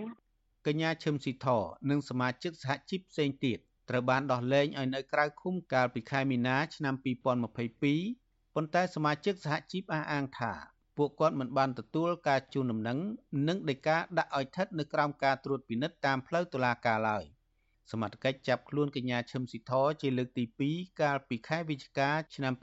[0.67, 1.47] កញ្ញាឈឹមស៊ីធ
[1.89, 8.20] និងសមាជិកសហជីពផ្សេងទៀតត្រូវបានដោះលែងឲ្យនៅក្រៅឃុំកាលពីខែមីនាឆ្នាំ2022
[8.55, 10.53] ប៉ុន្តែសមាជិកសហជីពអះអាងថា
[10.97, 12.99] ពួកគាត់មិនបានទទួលការជូនដំណឹង
[13.47, 17.23] និងដីកាដាក់ឲ្យស្ថិតនៅក្រោមការត្រួតពិនិត្យតាមផ្លូវតុលាការឡើយ
[17.91, 22.53] សមត្ថកិច្ចចាប់ខ្លួនកញ្ញាឈឹមស៊ីធជាលើកទី2កាលពីខែវិច្ឆិកាឆ្នាំ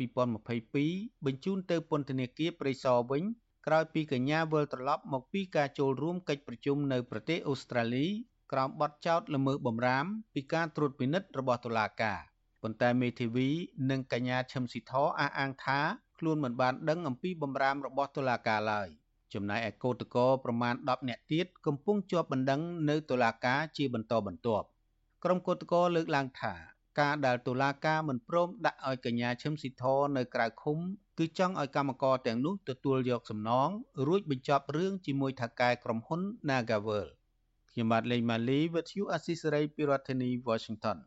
[0.58, 3.22] 2022បញ្ជូនទៅពន្ធនាគារព្រៃសរវិញ
[3.66, 8.06] ក្រោយពីកញ្ញាវិលត្រឡប់មកពីការចូលរួមកិច្ចប្រជុំនៅប្រទេសអូស្ត្រាលី
[8.52, 12.20] ក្រោមបទចោទល្មើសបំរាមពីការត្រួតពិនិត្យរបស់តុលាការ
[12.62, 13.48] ប៉ុន្តែមេធាវី
[13.90, 15.80] និងកញ្ញាឈឹមស៊ីធអះអាងថា
[16.18, 18.88] ខ្លួនមិនបានដឹងអំពីបំរាមរបស់តុលាការឡើយ
[19.34, 24.66] ចំណែកឯកោតក្រប្រមាណ10នាក់ទៀតកំពុងជាប់បណ្ដឹងនៅតុលាការជាបន្តបន្ទាប់
[25.24, 26.54] ក្រុមកោតក្រលើកឡើងថា
[27.00, 29.84] ការដែលតុលាការមិនព្រមដាក់ឲ្យកញ្ញាឈឹមស៊ីធ
[30.16, 30.78] នៅក្រៅឃុំ
[31.18, 33.68] គឺចង់ឲ្យកម្មករទាំងនោះទទួលយកសំណង
[34.06, 37.06] រួចបញ្ចប់រឿងជាមួយថៅកែក្រុមហ៊ុន Nagavel
[37.70, 40.98] ខ្ញុំបាទលេងម៉ាលីវិទ្យុអស៊ីសេរីពីរដ្ឋធានី Washington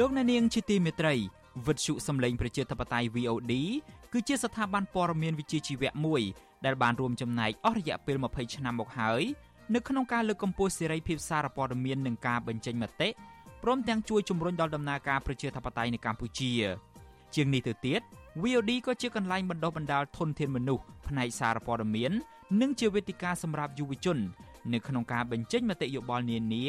[0.00, 1.14] លោកអ្នកនាងជាទីមេត្រី
[1.66, 3.52] វិទ្យុសំឡេងប្រជាធិបតេយ្យ VOD
[4.12, 6.22] គឺជាស្ថាប័នព័ត៌មានវិជ្ជាជីវៈមួយ
[6.64, 9.22] ដែលបានរួមចំណែកអស់រយៈពេល20ឆ្នាំមកហើយ
[9.74, 13.08] នៅក្នុងការលើកកម្ពស់សេរីភាពសារព័ត៌មាននិងការបញ្ចេញមតិ
[13.62, 16.52] ព្រមទាំងជួយជំរុញដល់ដំណើរការប្រជាធិបតេយ្យនៅកម្ពុជា
[17.34, 18.00] ជាងនេះទៅទៀត
[18.42, 22.12] VOD ក៏ជាកន្លែងបណ្ដុះបណ្ដាលធនធានមនុស្សផ្នែកសារព័ត៌មាន
[22.60, 24.18] និងជាវេទិកាសម្រាប់យុវជន
[24.72, 26.64] នៅក្នុងការបញ្ចេញមតិយោបល់នានា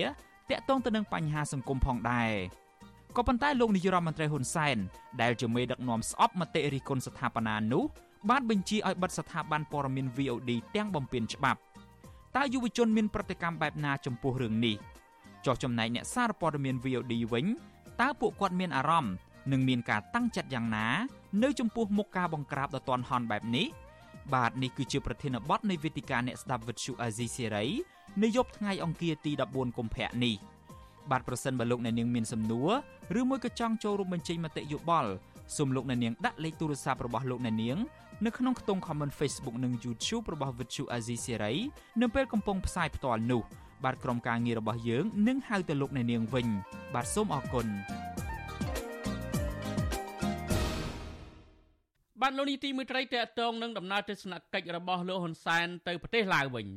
[0.50, 2.34] ទាក់ទងទៅនឹងបញ្ហាសង្គមផងដែរ
[3.18, 4.78] ក៏ប៉ុន្តែលោកនាយរដ្ឋមន្ត្រីហ៊ុនសែន
[5.22, 7.84] ដែលជាមេដឹកនាំស្អប់មតិរិះគន់ស្ថាបនានោះ
[8.30, 11.60] បានបញ្ជាឲ្យបិទស្ថាប័នព័ត៌មាន VOD ទាំងបំពេញច្បាប់
[12.36, 14.76] តើយុវជនមានប្រតិកម្មបែបណាចំពោះរឿងនេះ
[15.46, 17.46] ចោះចំណែកអ្នកសារព័ត៌មាន VOD វិញ
[18.02, 19.14] តើពួកគាត់មានអារម្មណ៍
[19.52, 20.88] និងមានការតាំងចិត្តយ៉ាងណា
[21.44, 23.68] នៅចំពោះមុខការបង្ក្រាបដ៏ទាន់ហន់បែបនេះ
[24.34, 27.66] បាទនេះគឺជាប្រធានបទនៃវេទិកាអ្នកស្ដាប់វិទ្យុអាស៊ីសេរី
[28.24, 30.36] នៅយប់ថ្ងៃអង្គារទី14កុម្ភៈនេះ
[31.12, 32.70] បាទប្រសិនបើលោកអ្នកនាងមានសំណួរ
[33.20, 35.12] ឬមួយក៏ចង់ចូលរួមបញ្ចេញមតិយោបល់
[35.58, 37.78] សូមលោកអ្នកនាងដាក់លេខទូរស័ព្ទរបស់លោកអ្នកនាង
[38.26, 41.58] នៅក្នុងខ្ទង់ comment Facebook និង YouTube របស់ Vuthu Azizi Serai
[42.02, 43.42] នៅពេលកំពុងផ្សាយផ្ទាល់នោះ
[43.84, 46.48] បាទក្រុមការងាររបស់យើងនឹងហៅទៅលោកអ្នកនាងវិញ
[46.94, 47.68] បាទសូមអរគុណ
[52.22, 56.68] បាទលោកនីតិមេត្រីតេតងនឹងដំណើរទស្សនកិច្ចរបស់លោកហ៊ុនសែនទៅប្រទេសឡាវវិញ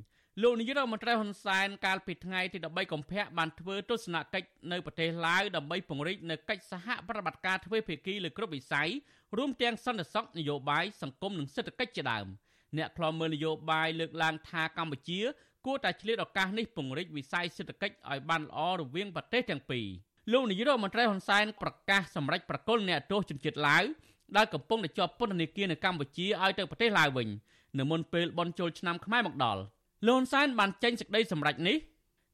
[0.43, 8.89] លោកនាយរដ្ឋមន្ត្រីហ៊ុនសែនកាលពីថ្ងៃទី13កុម្ភៈបានធ្វើទស្សនកិច្ចនៅប្រទេសឡាវដើម្បីពង្រីកនៅកិច្ចសហប្រតិបត្តិការទ្វេភាគីលើគ្រប់វិស័យ
[9.37, 12.27] រួមទាំងសន្តិសុខនយោបាយសង្គមនិងសេដ្ឋកិច្ចជាដើម
[12.77, 15.21] អ្នកខ្លំមើលនយោបាយលើកឡើងថាកម្ពុជា
[15.67, 19.87] គួរតែឆ្លៀតឱកាសនេះពង្រីកវិស័យសេដ្ឋកិច្ចឲ្យបានល្អរវាងប្រទេសទាំងពីរ
[20.33, 23.85] លោកនាយរដ្ឋមន្ត្រីហ៊ុនសែនប្រកាសសម្រេចប្រកុលអ្នកទោសជនជាតិឡាវ
[24.37, 27.29] ដែលកំពុងតែជាប់ពន្ធនាគារនៅកម្ពុជាឲ្យទៅប្រទេសឡាវវិញ
[27.79, 29.63] នៅមុនពេលបន់ជុលឆ្នាំខ្មែរមកដល់។
[30.07, 31.77] លន់សានបានចេញសេចក្តីសម្រេចនេះ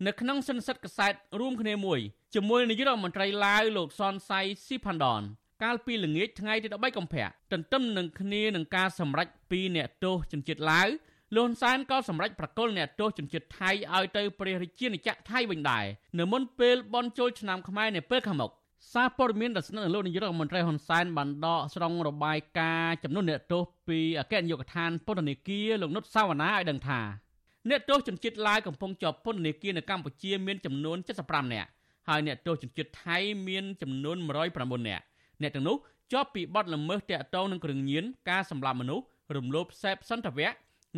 [0.06, 2.00] នៅក្នុងសិនសិទ្ធកសែតរួមគ្នាមួយ
[2.34, 5.22] ជាមួយនាយករដ្ឋមន្ត្រីឡាវលោកសុនសៃស៊ីផាន់ដន
[5.62, 10.88] កាលពីល្ងាចថ្ងៃទី13កុម្ភៈទន្ទឹមនឹងគ្នានឹងការសម្រេចពីអ្នកទោសជនជាតិឡាវ
[11.36, 15.84] លន់សានក៏សម្រេចប្រកុលអ្នកទោសជនជាតិថៃឲ្យទៅព្រះរាជាណាចក្រថៃវិញដែរ
[16.18, 18.50] នៅមុនពេលបន់ជុលឆ្នាំខ្មែរនៅពេលខាងមុខ
[18.92, 27.00] សារព័ត៌មានដែលស្និទ្ធនឹងលោកនាយករដ្ឋមន្ត្រីហ៊ុនសែនបានដកស្រង់របាយការណ៍ចំនួនអ្នកទោសពីអគ្គនាយកដ្ឋានពន្ធនាគារលោកនុតសាវណ្ណាឲ្យដឹងថា
[27.70, 31.68] អ្នកទោសជនជាតិឡាវកំពុងជាប់ពន្ធនាគារនៅកម្ពុជាមានចំនួន75នាក់
[32.08, 33.16] ហើយអ្នកទោសជនជាតិថៃ
[33.48, 34.16] មានចំនួន
[34.52, 35.04] 109នាក់
[35.42, 35.76] អ្នកទាំងនោះ
[36.12, 39.04] ជាប់ពីបទល្មើសតាក់ទងនឹងគ្រឿងញៀនការសម្លាប់មនុស្ស
[39.36, 40.50] រំលោភសេពសន្តិវៈ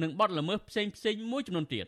[0.03, 1.87] និងបទល្មើសផ្សេងផ្សេងមួយចំនួនទៀត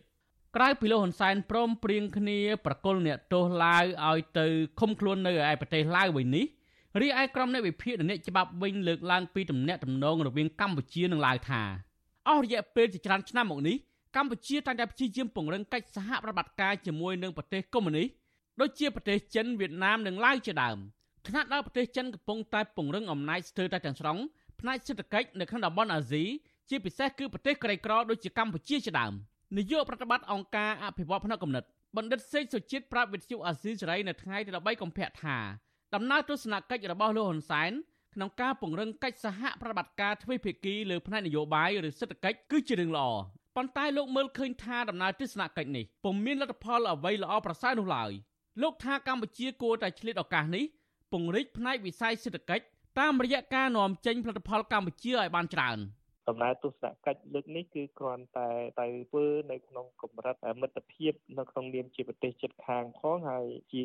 [0.57, 4.47] ក្រៅពីលោកហ៊ុនសែនព្រមព្រៀងគ្នាប្រគល់អ្នកទោសឡាវឲ្យទៅ
[4.81, 6.47] ឃុំខ្លួននៅឯប្រទេសឡាវវិញនេះ
[7.01, 11.63] រីឯក្រុមអ្នកវិភាគអ្នកច្បាប់វិញលើកឡើងពីទំនាក់ទំនងរវាងកម្ពុជានិងឡាវថា
[12.29, 13.77] អស់រយៈពេលជាច្រើនឆ្នាំមកនេះ
[14.17, 18.09] កម្ពុជាតែងតែព្យាយាមពង្រឹងកិច្ចសហប្រតិបត្តិការជាមួយនឹងប្រទេសកុម្មុយនីស
[18.61, 20.79] ដូចជាប្រទេសចិនវៀតណាមនិងឡាវជាដើម
[21.27, 24.19] ខណៈដែលប្រទេសចិនកំពុងតែពង្រឹងអំណាចស្ទើរតែទាំងស្រុង
[24.61, 26.25] ផ្នែកសេដ្ឋកិច្ចនៅក្នុងតំបន់អាស៊ី
[26.69, 29.13] ជាពិសេសគឺប្រទេសក្រីក្រដូចជាកម្ពុជាជាដើម
[29.57, 31.65] នាយកប្រតិបត្តិអង្គការអភិវឌ្ឍផ្នែកគំនិត
[31.97, 35.37] បណ្ឌិតសេកសុជាតិប្រាប់វិទ្យុអាស៊ីសេរីនៅថ្ងៃទី13កុម្ភៈថា
[35.95, 37.73] ដំណើរទស្សនកិច្ចរបស់លោកហ៊ុនសែន
[38.15, 43.09] ក្នុងការពង្រឹងកិច្ចសហប្រតិបត្តិការទ្វេភាគីលើផ្នែកនយោបាយឬសេដ្ឋកិច្ចគឺជារឿងល្អ
[43.61, 48.11] ប៉ុន្តែលោកមើលឃើញថាដំណើរទស្សនកិច្ចនេះពុំមានលទ្ធផលអ្វីល្អប្រសើរនោះឡើយ
[48.63, 50.65] លោកថាកម្ពុជាគួរតែឆ្លៀតឱកាសនេះ
[51.13, 52.65] ពង្រីកផ្នែកវិស័យសេដ្ឋកិច្ច
[52.99, 55.79] តាមរយៈការនាំចេញផលិតផលកម្ពុជាឲ្យបានច្រើន។
[56.29, 63.83] ដំណើរទស្សនកិច្ចលើកនេះគឺគ្រាន់តែទៅធ្វើនៅក្នុងកម្រិតមិត្តភាពនៅក្នុងនាមជាប្រទេសជិតខាងផងហើយជា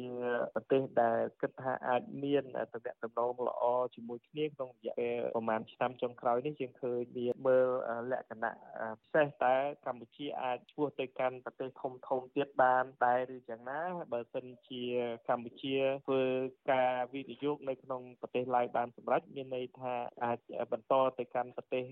[0.55, 3.63] ប្រទេសដែលគិតថាអាចមានតំណែងតំណងល្អ
[3.95, 7.67] ជាមួយគ្នាក្នុងរយៈពេលប្រហែលឆ្នាំចុងក្រោយនេះជាងឃើញមានមើល
[8.11, 8.53] លក្ខណៈ
[9.01, 13.81] ពិសេសតែកម្ពុជាអាចឈ្មោះទៅកាន់ប្រទេសធំធំទៀតបានដែរឬយ៉ាងណា
[14.13, 14.83] បើសិនជា
[15.29, 15.75] កម្ពុជា
[16.07, 16.23] ធ្វើ
[16.71, 20.39] ការវិនិយោគនៅក្នុងប្រទេសឡាយបានសម្រេចមានន័យថាអាច
[20.71, 21.83] បន្តទៅកាន់ប្រទេស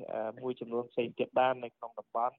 [0.43, 2.35] មួយចំនួនផ្សេងទៀតបាននៅក្នុងតំបន់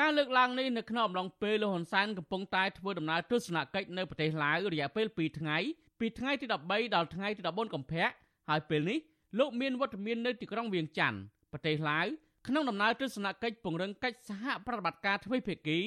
[0.00, 5.56] ការលើកឡើងនេះនៅក្នុងអំឡុងពេលលោកហ៊ុនសែនកំពុងតែធ្វើដំណើរទស្សនកិច្ចនៅប្រទេសឡាវរយៈពេល2ថ្ងៃ
[6.00, 8.08] ពីថ្ងៃទី13ដល់ថ្ងៃទី14កុម្ភៈ
[8.48, 8.98] ហើយពេលនេះ
[9.38, 11.18] លោកមានវត្តមាននៅទីក្រុងវៀងច័ន្ទ
[11.52, 12.06] ប្រទេសឡាវ
[12.48, 15.78] ក្នុងដំណើរទស្សនកិច្ចពង្រឹងកិច្ចសហប្រតិបត្តិការទ្វេភាគី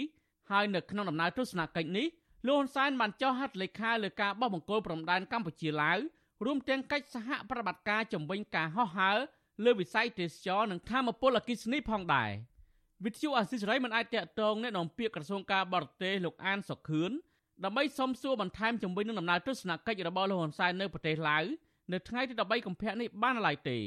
[0.52, 2.08] ហើយនៅក្នុងដំណើរទស្សនកិច្ចនេះ
[2.48, 5.98] លោកហ៊ុនសែនបានចុះហត្ថលេខាលើការបោះបង្គោលព្រំដែនកម្ពុជាឡាវ
[6.46, 9.18] រួមទាំងកិច្ចសហប្រតិបត្តិការជំវិញការហោះហើរ
[9.66, 12.32] លើវិស័យទេសចរនិងធម្មពលអគិសនីផងដែរ
[13.06, 17.12] វិទ្យុអាស៊ីសេរីមិនអាចតាក់ទងអ្នកនាំពាក្យក្រសួងការបរទេសលោកអានសុខឿន
[17.66, 21.44] ដើម្បីសុំសួរបន្ថែមជំវិញនឹងដំណើរទស្សនកិច្ចរបស់លោកហ៊ុនសែននៅប្រទេសឡាវ
[21.92, 23.78] នៅថ្ងៃទី13កុម្ភៈនេះបានឡើយទេ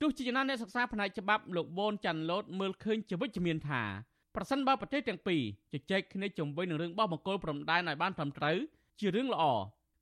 [0.00, 3.82] ទោះជាយ៉ាងណាអ្នកសិក្សាផ្នែកច្បាប់លោកបូនច័ន្ទលូតមើលឃើញជាវិជ្ជមានថា
[4.36, 8.56] ប្រសិនបើប្រទេសទាំងពីរជជែកគ្នាជំវិញនឹងរឿងបោះបង្គោលព្រំដែនឲ្យបានត្រឹមត្រូវ
[9.00, 9.44] ជារឿងល្អ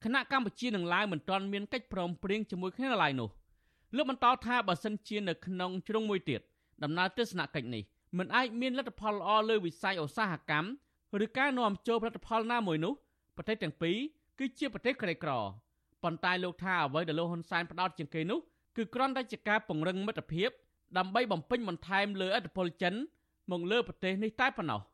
[0.04, 3.30] គណៈកម្ពុជានឹងឡាវមិនទាន់មានកិច្ចព្រមព្រៀងជាមួយគ្នាឡើយនោះ
[3.96, 6.40] លោកបន្តថាបើសិនជានៅក្នុងជ្រុងមួយទៀត
[6.82, 7.82] ដំណើរទស្សនកិច្ចនេះ
[8.18, 12.92] មិនអាចមានលទ្ធផលល្អលើវិស័យឧស្សាហកម្មឬការនាំចូលផលិតផលណាមួយនោះ
[13.36, 13.96] ប្រទេសទាំងពីរ
[14.38, 15.32] គឺជាប្រទេសក្រីក្រ
[16.02, 18.38] ប៉ុន្តែលោកថាអ្វីដែលលោកហ៊ុនសែនផ្ដោតជាងគេនោះ
[18.76, 20.50] គឺគ្រាន់តែជាការពង្រឹងមិត្តភាព
[20.98, 22.94] ដើម្បីបំពេញបន្ថែមលើឥទ្ធិពលចិន
[23.50, 24.80] មកលើប្រទេសនេះតែប៉ុណ្ណោះ។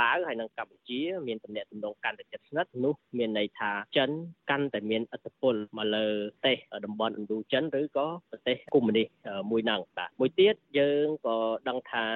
[0.00, 4.10] ឡាវហើយនិងកម្ពុជាមានទំនាក់ទំនងកាន់តែជិតស្និទ្ធនោះមានន័យថាចិន
[4.50, 9.08] កាន់តែមានឥទ្ធិពលមកលើប្រទេសតំបន់ឥណ្ឌូចិនឬក៏ប្រទេសកុម្មុយនីស
[9.50, 12.06] មួយហ្នឹងបាទមួយទៀតយើងក៏ដឹងថា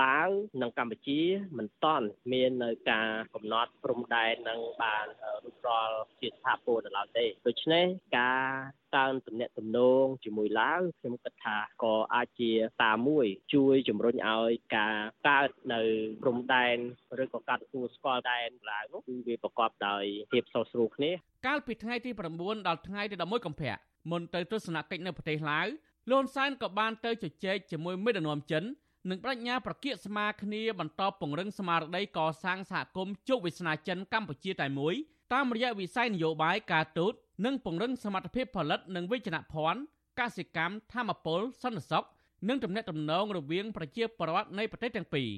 [0.00, 0.28] ឡាវ
[0.62, 1.20] និងកម្ពុជា
[1.58, 5.06] មិនតាន់មាននៅការកំណត់ព្រំដែននឹងបាន
[5.44, 12.52] រួចរាល់ជាស្ថាពរនៅឡើយទេដូច្នេះការ កើនទំនាក់ទំនងជាមួយឡាវខ្ញុំគិតថាក៏អាចជា
[12.84, 14.96] តាមួយជួយជំរុញឲ្យការ
[15.28, 15.80] កើតនៅ
[16.22, 16.76] ព្រំដែន
[17.22, 21.10] ឬក៏ការទទួលស្គាល់ដែនឡាវនោះគឺវាប្រកបដោយភាពស្រុះស្រួលគ្នា
[21.46, 23.74] កាលពីថ្ងៃទី9ដល់ថ្ងៃទី11កុម្ភៈ
[24.10, 25.66] មុនទៅទស្សនកិច្ចនៅប្រទេសឡាវ
[26.10, 28.64] លន់សានក៏បានទៅជជែកជាមួយមេដឹកនាំចិន
[29.10, 34.94] និងបញ្ញាប្រគៀកស្មាគ្នាបន្តពង្រឹងស្មារតីកសាងសហគមន៍ជោគវាសនាចិនកម្ពុជាតែមួយ
[35.32, 39.80] តាមរយៈវិស័យនយោបាយការទូត និងពង្រឹងសមត្ថភាពផលិតនិងវិជ្ជាភ័ណ្ឌ
[40.20, 42.06] កសិកម្មធម្មពលសន្តិសុខ
[42.48, 45.28] និងទំនាក់ទំនងរវាងប្រជាពលរដ្ឋនៃប្រទេសទាំងពីរ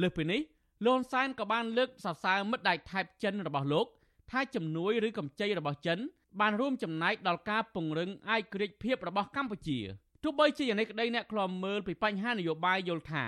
[0.00, 0.40] លើសពីនេះ
[0.86, 3.86] លន់សែនក៏បានលើកសរសើរមិត្តដៃថៃចិនរបស់លោក
[4.30, 5.98] ថាជំនួយឬកម្ចីរបស់ចិន
[6.40, 9.78] បានរួមចំណែកដល់ការពង្រឹងឯករាជ្យភាពរបស់កម្ពុជា
[10.22, 13.24] ទោះបីជាយ៉ាងនេះក្តីអ្នកខ្លាំមើលពីបញ្ហានយោបាយយល់ថា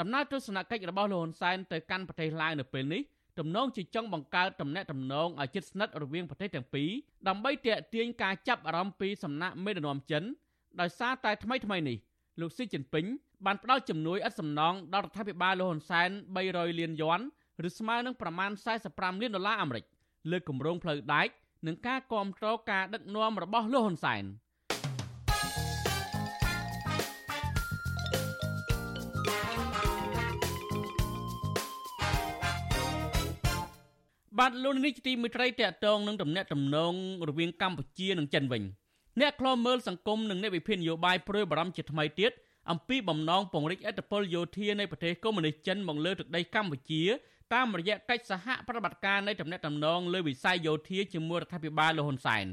[0.00, 3.02] ដំណើរទស្សនកិច្ចរបស់លោកហ៊ុនសែនទៅកាន់ប្រទេសឡាវនៅពេលនេះ
[3.38, 6.90] ទំនងជាចង់បង្កើតទំនាក់ទំនងឲ្យជិតស្និទ្ធរវាងប្រទេសទាំងពីរ
[7.28, 10.22] ដើម្បីទាក់ទាញការចាប់អារម្មណ៍ពីសំណាក់មេដឹកនាំចិន
[10.80, 11.96] ដោយសារតែថ្មីថ្មីនេះ
[12.40, 13.06] លោកស៊ីជីនពីង
[13.46, 16.10] បានផ្ដល់ជំនួយឥតសំណងដល់រដ្ឋាភិបាលលោកហ៊ុនសែន
[16.44, 17.20] 300លានយួន
[17.68, 18.50] ឬស្មើនឹងប្រមាណ
[18.86, 19.84] 45លានដុល្លារអាមេរិក
[20.30, 21.28] លើគម្រោងផ្លូវដែក
[21.66, 24.24] និងការគ្រប់គ្រងការដឹកនាំរបស់លោកហ៊ុនសែន។
[34.42, 36.94] បាទលោកនេះជាទីមេត្រីតកតងនឹងទំនាក់ទំនង
[37.28, 38.62] រវាងកម្ពុជានិងចិនវិញ
[39.20, 42.32] អ្នកខ្លោមើលសង្គមនិងអ្នកវិភាគនយោបាយព្រួយបារម្ភជាថ្មីទៀត
[42.70, 47.02] អំពីបំណងពង្រីកអធិបតេយ្យយោធានៃប្រទេសកុម្មុយនីសចិនមកលើទឹកដីកម្ពុជា
[47.54, 52.46] តាមរយៈកិច្ចសហប្រតិបត្តិការនៃទំនាក់ទំនងលើវិស័យយោធាជាមួយរដ្ឋាភិបាលលហ៊ុនសែន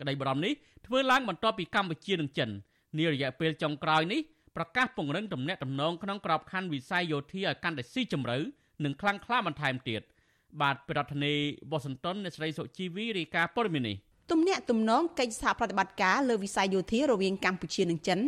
[0.00, 0.52] ក្តីបារម្ភនេះ
[0.86, 2.50] ធ្វើឡើងបន្ទាប់ពីកម្ពុជានិងចិន
[2.98, 4.20] នារយៈពេលចុងក្រោយនេះ
[4.56, 8.38] ប្រកាសពង្រឹងទំនាក់ទំនងក្នុងក្របខ័ណ្ឌវិស័យយោធាឲ្យកាន់តែស៊ីជម្រៅ
[8.84, 10.02] និងខ្លាំងក្លាបន្ថែមទៀត។
[10.60, 13.96] បាទប្រធានាធិបតីវ៉ាស៊ីនតោនអ្នកស្រីសុជីវីរាយការណ៍ព័ត៌មាននេះ
[14.30, 18.20] ទំនាក់ទំនងកិច្ចសហប្រតិបត្តិការលើវិស័យយោធារវាងកម្ពុជានិងចិន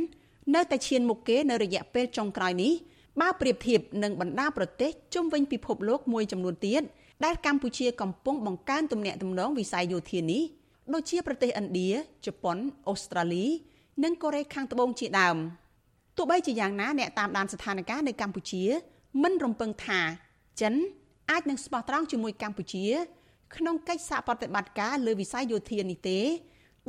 [0.55, 2.73] នៅតែឈានមុខគេនៅរយៈពេលចុងក្រោយនេះ
[3.21, 6.83] បើប្រៀបធៀបនឹងបណ្ដាប្រទេសជុំវិញពិភពលោកមួយចំនួនទៀត
[7.25, 10.43] ដែលកម្ពុជាកំពុងបង្កើនទំនាក់ទំនងវិស័យយោធានេះ
[10.95, 11.91] ដូចជាប្រទេសឥណ្ឌា
[12.27, 12.57] ជប៉ុន
[12.89, 13.47] អូស្ត្រាលី
[14.05, 15.37] និងកូរ៉េខាងត្បូងជាដើម
[16.17, 18.63] ទោះបីជាយ៉ាងណាអ្នកតាមដានស្ថានភាពនៅកម្ពុជា
[19.23, 20.01] មិនរំពឹងថា
[20.61, 20.75] ចិន
[21.31, 22.87] អាចនឹងស្មោះត្រង់ជាមួយកម្ពុជា
[23.57, 26.19] ក្នុងកិច្ចសហប្រតិបត្តិការលើវិស័យយោធានេះទេ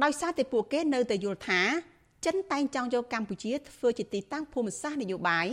[0.03, 1.61] ដោយសារតែពួកគេនៅតែយល់ថា
[2.25, 5.47] ចិនតែងចង់យកកម្ពុជាធ្វើជាទីតាំងភូមិសាស្ត្រនយោបាយ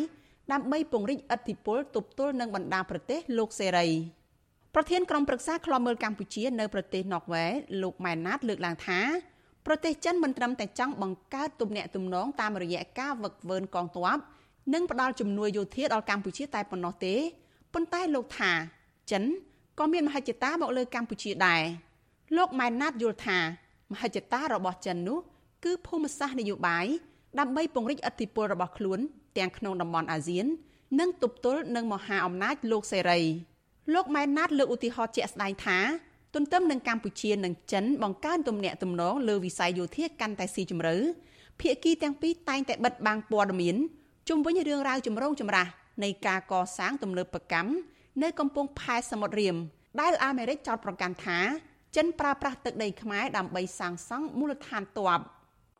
[0.52, 3.88] ដើម្បីពង្រីកឥទ្ធិពលទប់ទល់នឹងបណ្ដាប្រទេសលោកសេរី
[4.74, 7.50] ប្រធានក្រុមប្រឹក្សាខ្លំមើលកម្ពុជានៅប្រទេសណ័រវេស
[7.82, 9.00] លោកម៉ែនណាតលើកឡើងថា
[9.66, 14.18] ប្រទេសចិនមិនត្រឹមតែចង់បង្កើតទំនាក់ទំនងតាមរយៈការវឹកវើនកងទ័ព
[14.74, 17.14] និងផ្ដល់ជំនួយយោធាដល់កម្ពុជាតែប៉ុណ្ណោះទេ
[17.74, 18.52] ប៉ុន្តែលោកថា
[19.10, 19.22] ចិន
[19.78, 21.62] ក៏មានមហិច្ឆតាមកលើកម្ពុជាដែរ
[22.36, 23.38] លោកម៉ែនណាតយល់ថា
[23.92, 25.18] មហិច្ឆតារបស់ចិននោះ
[25.64, 26.86] គឺភូមិសាស្ត្រនយោបាយ
[27.38, 28.98] ដើម្បីពង្រីកឥទ្ធិពលរបស់ខ្លួន
[29.38, 30.46] ទាំងក្នុងតំបន់អាស៊ាន
[31.00, 33.20] និងទប់ទល់នឹងមហាអំណាចលោកសេរី
[33.94, 35.78] លោកម៉ែនណាតលើកឧទាហរណ៍ជាក់ស្ដែងថា
[36.34, 40.96] ទន្ទឹមនឹងកម្ពុជានិងចិនបង្កើនទំនាក់ទំនងលើវិស័យយោធាកាន់តែស៊ីជម្រៅ
[41.60, 43.76] ភាគីទាំងពីរតែងតែបិទបាំងព័ត៌មាន
[44.28, 45.66] ជុំវិញរឿងរ៉ាវចម្រូងចម្រាស
[46.02, 47.70] នៃការកសាងទំនើបកម្ម
[48.22, 49.56] នៅកំពង់ផែសមុទ្ររៀម
[50.00, 51.38] ដែលអាមេរិកចោទប្រកាន់ថា
[51.96, 55.20] ចិនប្រើប្រាស់ទឹកដីខ្មែរដើម្បីសាងសង់មូលដ្ឋានទ័ព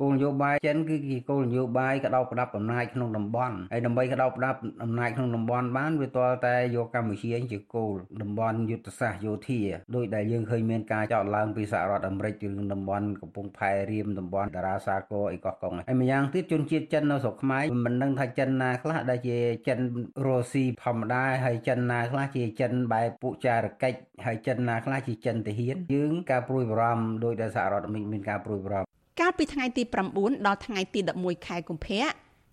[0.01, 9.61] គោលនយោបាយចិនគឺជាគោលនយោបាយកដោបផ្ដាប់អំណាចក្នុងតំបន់ហើយដើម្បីកដោបផ្ដាប់អំណាចក្នុងតំបន់បានវាទាល់តែយកកម្ពុជាជាគោលតំបន់យុទ្ធសាស្ត្រយោធា
[9.95, 19.79] ដោយដែលយើងឃើញមានការចោទឡើងពីសហរដ្ឋអាមេរិករឿងតំបន់កំពង់ផែរៀមតំបន់តារាសាគរអីកោះកុងហើយម្យ៉ាងទៀតជនជាតិចិននៅស្រុកខ្មែរមិនដឹងថាចិនណាខ្លះដែលជាចិន
[20.27, 29.83] រុស្ស៊ីធម្មតាហើយចិនណាខ្លះជាចិនបែបពុចារកិច្ចហើយចិនណាខ្លះជាចិនទាហានយើងការព្រួយបារម្ភដោយដែលសហរដ្ឋអាមេរិកមានការព្រួយបារម្ភ កាលពីថ្ងៃទី
[30.15, 32.05] 9ដល់ថ្ងៃទី11ខែកុម្ភៈ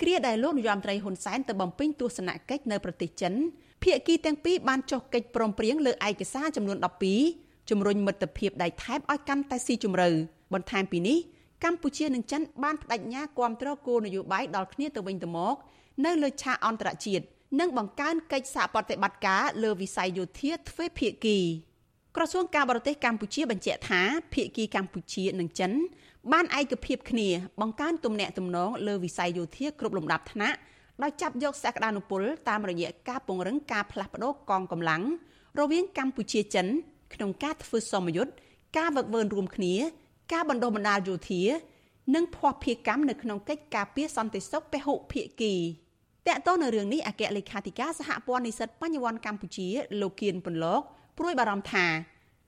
[0.02, 3.34] គ្រាដែលលោកនាយរដ្ឋមន្ត្រីហ៊ុនសែនទៅបំពេញទស្សនកិច្ចនៅប្រទេសចិន
[3.84, 6.78] ភាគីទាំងពីរបានចុះកិច្ចព្រមព្រៀងលើឯកសារចំនួន
[7.24, 10.10] 12ជំរុញមិត្តភាពដៃថែបឲ្យកាន់តែស៊ីជម្រៅ
[10.54, 11.18] បន្ថែមពីនេះ
[11.64, 15.56] កម្ពុជានិងចិនបានបដិញ្ញាគ្រប់គ្រងគោលនយោបាយដល់គ្នាទៅវិញទៅមក
[16.06, 17.24] នៅលើឆាកអន្តរជាតិ
[17.60, 21.40] និងបង្កើនកិច្ចសហប្រតិបត្តិការលើវិស័យយោធាទ្វេភាគី
[22.16, 24.02] ក្រសួងការបរទេសកម្ពុជាបញ្ជាក់ថា
[24.34, 25.72] ភាគីកម្ពុជានិងចិន
[26.32, 27.28] បានឯកភាពគ្នា
[27.62, 30.58] បង្កើនទំនាក់ទំនងលើវិស័យយោធាគ្រប់លំដាប់ថ្នាក់
[31.04, 35.02] ដោយចាប់យកសក្តានុពលតាមរយៈការពង្រឹងការផ្លាស់ប្តូរកងកម្លាំង
[35.60, 36.68] រវាងកម្ពុជាចិន
[37.14, 38.32] ក្នុងការធ្វើសមយុទ្ធ
[38.78, 39.74] ការវឹកវើរួមគ្នា
[40.34, 41.42] ការបណ្ដុះបណ្ដាលយោធា
[42.16, 45.54] និងភ័ស្តុភារកម្មនៅក្នុងកិច្ចការពារសន្តិសុខពហុភាគី
[46.28, 49.68] តកតទៅនៅរឿងនេះអគ្គលេខាធិការសហព័ន្ធនិស្សិតបញ្ញវន្តកម្ពុជា
[50.02, 50.82] លោកគៀនពន្លក
[51.18, 51.86] ព្រួយបារម្ភថា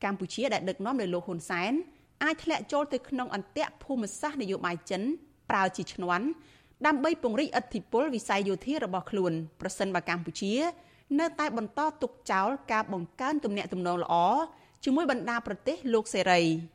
[0.03, 1.73] កម្ពុជាដែលដឹកនាំដោយលោកហ៊ុនសែន
[2.23, 5.01] អាចធ្លាក់ចូលទៅក្នុងអន្ទាក់ភូមិសាស្ត្រនយោបាយចិន
[5.49, 6.25] ប្រើជាឈ្នន់
[6.85, 10.53] ដើម្បីពង្រីកឥទ្ធិពលវិស័យយោធារបស់ខ្លួនប្រសិនបើកម្ពុជា
[11.19, 14.15] នៅតែបន្តទុកចោលការបង្កើនទំនាក់ទំនងល្អ
[14.83, 16.41] ជាមួយបណ្ដាប្រទេសលោកសេរី។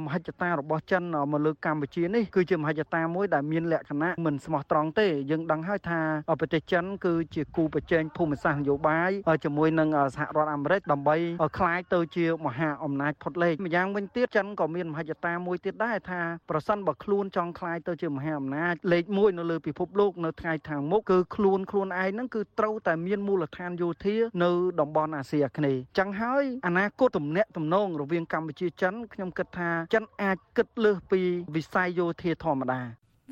[0.00, 6.00] មហិច្ឆតារបស់ចិនមកលើកម្ពុជានេះគឺជាមហិច្ឆតាមួយដែលមានលក្ខណៈមិនស្មោះត្រង់ទេយើងដឹងហើយថា
[6.40, 9.10] ប្រទេសចិនគឺជាគូប្រជែងភូមិសាស្ត្រនយោបាយ
[9.44, 11.16] ជាមួយនឹងសហរដ្ឋអាមេរិកដើម្បី
[11.58, 31.21] คล้ายទៅជាមហាអំណាចផុតលេខម្យ៉ាងវិញទៀតចិនក៏មានមហិច្ឆតាមួយទៀតដែរថាប្រសិនបើខ្លួនចង់คล้ายទៅជាមហាអំណាចលេខ1នៅលើពិភពលោកនៅថ្ងៃខាងមុខគឺខ្លួនខ្លួនឯងហ្នឹងគឺត្រូវតែមានមូលដ្ឋានយោធានៅតំបន់អាស៊ីអាគ្នេយ៍ចឹងហើយអនាគតទំនាក់ទំនងរវាងកម្ពុជាចិនខ្ញុំគិតថា ចិនអាចគិតលើសពី
[31.55, 32.81] វិស័យយោធាធម្មតា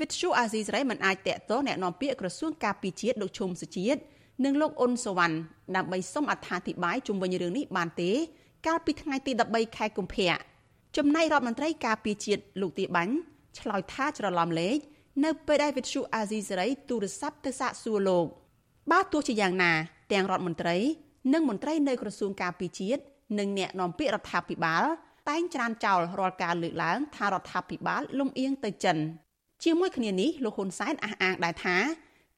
[0.01, 3.99] វិទ្យុអាស៊ីសេរីមិនអាចតេតតអ្នកនាំពាក្យក្រសួងការពារជាតិលោកឈុំសុជាតិ
[4.45, 5.35] និងលោកអ៊ុនសវណ្ណ
[5.75, 8.11] ដើម្បីសុំអត្ថាធិប្បាយជុំវិញរឿងនេះបានទេ
[8.67, 10.31] កាលពីថ្ងៃទី13ខែកុម្ភៈ
[10.97, 13.13] ចំណែករដ្ឋមន្ត្រីការពារជាតិលោកទៀបាញ់
[13.59, 14.77] ឆ្លើយថាច្រឡំលេខ
[15.25, 18.25] នៅពេលដែលវិទ្យុអាស៊ីសេរីទូរស័ព្ទទៅសាកសួរលោក
[18.91, 19.71] បើទោះជាយ៉ាងណា
[20.11, 20.77] ទាំងរដ្ឋមន្ត្រី
[21.33, 23.01] និងមន្ត្រីនៅក្រសួងការពារជាតិ
[23.39, 24.83] និងអ្នកនាំពាក្យរដ្ឋាភិបាល
[25.29, 28.97] តែងច្រានចោលរាល់ការលើកឡើងថារដ្ឋាភិបាលលំអៀងទៅចិន
[29.63, 31.77] ជាមួយគ្នានេះលោកហ៊ុនសែនអះអាងដែរថា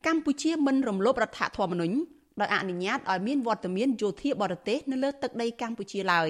[0.06, 1.96] កម្ពុជាមិនរំលោភរដ្ឋធម្មនុញ្ញ
[2.40, 6.30] ដោយអនុញ្ញាតឲ្យមានវត្តមានយោធាបរទេសនៅលើទឹកដីកម្ពុជាឡើយ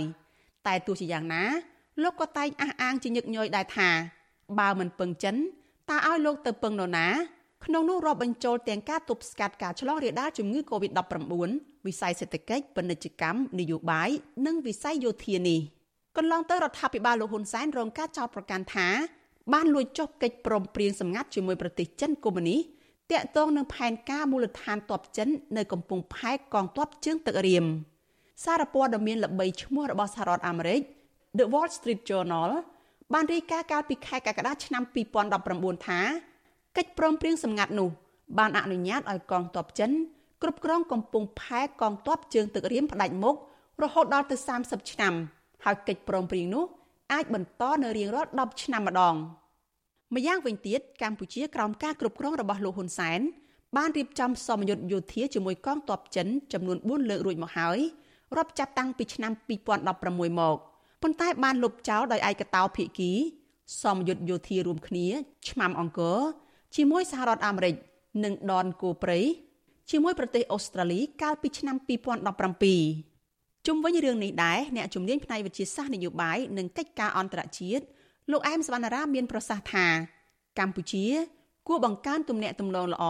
[0.67, 1.43] តែទោះជាយ៉ាងណា
[2.04, 3.89] លោកក៏តែងអះអាងជាញឹកញយដែរថា
[4.60, 5.36] បើមិនពឹងចិន
[5.89, 7.08] តើឲ្យលោកទៅពឹងនរណា
[7.65, 11.24] ក្នុងនោះរាប់បញ្ចូលទាំងការទប់ស្កាត់ការឆ្លងរាលដាលជំងឺ Covid-19
[11.86, 14.10] វិស័យសេដ្ឋកិច្ចពាណិជ្ជកម្មនយោបាយ
[14.45, 15.62] និងវិស័យយោធានេះ។
[16.17, 18.88] កន្លងទៅរដ្ឋាភិបាលលោកហ៊ុនសែនរងការចោទប្រកាន់ថា
[19.54, 22.62] បានលួចចុះកិច្ចព្រមព្រៀងសម្ងាត់ជាមួយប្រទេសចិនកុម្មុយនីស
[23.12, 27.65] តាក់ទងនឹងផែនការមូលដ្ឋានទ័ពចិននៅកំពង់ផែកងទ័ពជើងទឹករៀម
[28.43, 30.82] សារព័ត៌មានល្បីឈ្មោះរបស់សហរដ្ឋអាមេរិក
[31.38, 32.50] The Wall Street Journal
[33.13, 34.84] បានរាយការណ៍កាលពីខែកក្កដាឆ្នាំ
[35.36, 36.00] 2019ថា
[36.78, 37.89] កិច្ចព្រមព្រៀងសម្ងាត់នោះ
[38.38, 39.91] បានអនុញ្ញាតឲ្យកងទ័ពចិន
[40.41, 43.36] គ្រប់គ្រងកំពង់ផែកងទ័ពជើងទឹករៀមផ្ដាច់មុខ
[43.84, 45.13] រហូតដល់ទៅ30ឆ្នាំ
[45.65, 46.65] ហើយកិច្ចព្រមព្រៀងនោះ
[47.13, 49.15] អាចបន្តនៅរៀងរាល់10ឆ្នាំម្ដង
[50.15, 53.19] ម្យ៉ាងវិញទៀតកម្ពុជាក្រោមការគ្រប់គ្រងរបស់លោកហ៊ុនសែន
[53.78, 57.80] បានរៀបចំសមយុទ្ធយោធាជាមួយកងទ័ពចិនចំនួន4លើករួចមកហើយ
[58.38, 60.58] រាប់ចាប់តាំងពីឆ្នាំ2016មក
[61.02, 63.12] ប៉ុន្តែបានលុបចោលដោយឯកតោភាគី
[63.82, 65.08] សមយុទ្ធយោធារួមគ្នា
[65.50, 66.19] ឆ្មាំអង្គរ
[66.76, 67.76] ជាមួយសហរដ្ឋអាមេរិក
[68.24, 69.19] និងដនគោព្រៃ
[69.91, 73.11] ជាមួយប្រទេសអូស្ត្រាលីកាលពីឆ្នាំ2017
[73.67, 77.84] ជុំវិញរឿងនេះដែរអ្នកជំនាញផ្នែកវិទ្យាសាស្ត្រនយោបាយនិងកិច្ចការអន្តរជាតិ
[78.32, 79.88] លោកអែមសវណ្ណារាមានប្រសាសន៍ថា
[80.59, 81.05] កម្ពុជា
[81.68, 83.05] គួរបង្កើនទំនាក់ទំនងល្អ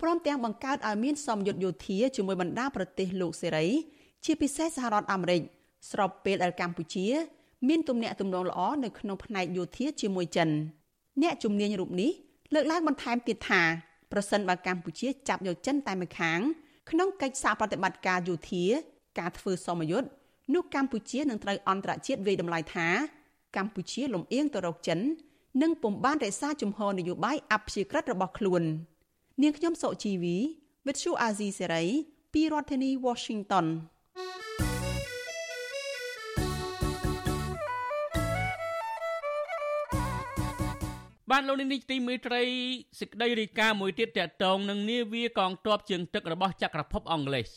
[0.00, 3.66] ព្រមទាំងបង្កើតឲ្យមានសមយុទ្ធយោធាជាមួយបណ្ដាប្រទេសលោកសេរី
[4.24, 5.42] ជាពិសេសសហរដ្ឋអាមេរិក
[5.90, 7.06] ស្របពេលដែលកម្ពុជា
[7.68, 10.48] មានទំនាក់ទំនងល្អនៅក្នុងផ្នែកយោធាជាមួយចិន
[11.22, 12.10] អ្នកជំនាញរូបនេះ
[12.54, 13.62] លើកឡើងបន្ថែមទៀតថា
[14.12, 16.40] ប្រសិនបើកម្ពុជាចាប់យកចិនតែមួយខាង
[16.90, 18.64] ក្នុងកិច្ចសហប្រតិបត្តិការយោធា
[19.18, 20.08] ការធ្វើសមយុទ្ធ
[20.54, 22.88] នោះកម្ពុជានឹងត្រូវអន្តរជាតិវាយតម្លៃថា
[23.56, 24.98] កម្ពុជាលំអៀងទៅរកចិន
[25.62, 28.62] និងពុំបានរក្សាជំហរនយោបាយអព្យាក្រឹតរបស់ខ្លួន
[29.42, 30.36] នាងខ្ញុំសុជីវី
[30.84, 31.86] With Shu Azizi Serai
[32.32, 33.66] ពីរដ្ឋធានី Washington
[41.30, 42.42] បានលោកនេះទីមេត្រី
[43.00, 47.48] សេចក្តីរាយការណ៍មួយទៀតតកតងនឹងនាវាកងទ័ពជើងទឹករបស់ចក្រភពអង់គ្លេស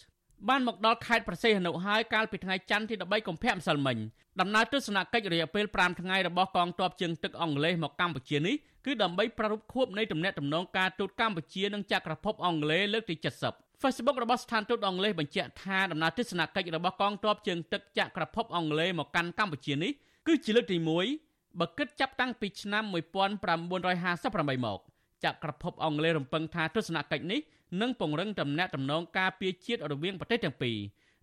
[0.50, 3.98] បានមកដល់ខេត្តប្រសេះហនុហើយកាលពីថ្ងៃច័ន្ទទី13កុម្ភៈម្សិលមិញ
[4.42, 8.56] ដំណើរទស្សនកិច្ចរយៈពេល5ថ្ងៃរបស់កងទ័ពជើងទឹកអង់គ្លេសមកកម្ពុជានេះ
[8.86, 13.16] គឺដើម្បីប្រារព្ធខួបនៃទំនាក់ទំនងការទូតកម្ពុជានិងចក្រភពអង់គ្លេសលើកទី
[13.50, 19.92] 70 Facebook របស់ស្ថានទូតអង់គ្លេសបញ្ជាក់ថាដំណើរទស្សនកិច្ចរបស់កងទ័ពជើងទឹកចក្រភពអង់គ្លេសមកកាន់កម្ពុជានេះ
[20.28, 20.78] គឺជាលើកទី
[21.20, 24.80] 1បើគិតចាប់តាំងពីឆ្នាំ1958មក
[25.26, 27.40] ចក្រភពអង់គ្លេសរំពឹងថាទស្សនកិច្ចនេះ
[27.82, 30.78] និងពង្រឹងទំនាក់ទំនងការពារជាតិរវាងប្រទេសទាំងពីរ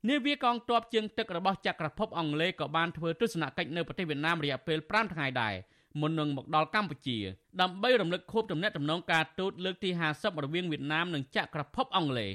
[0.08, 5.54] នាវាកងទ័ពជើងទឹករបស់ចក្រភពអង់គ្លេសក៏បានធ្វើទស្សនកិច្ចនៅប្រទេសវៀតណាមរយៈពេល5ថ្ងៃដែរ
[6.00, 7.18] មុននឹងមកដល់កម្ពុជា
[7.60, 12.30] ដើម្បីរំលឹកខួបទំនាក់ទំនងការទូតលើកទី50រវាងវៀតណាមនិងចក្រភពអង់គ្លេស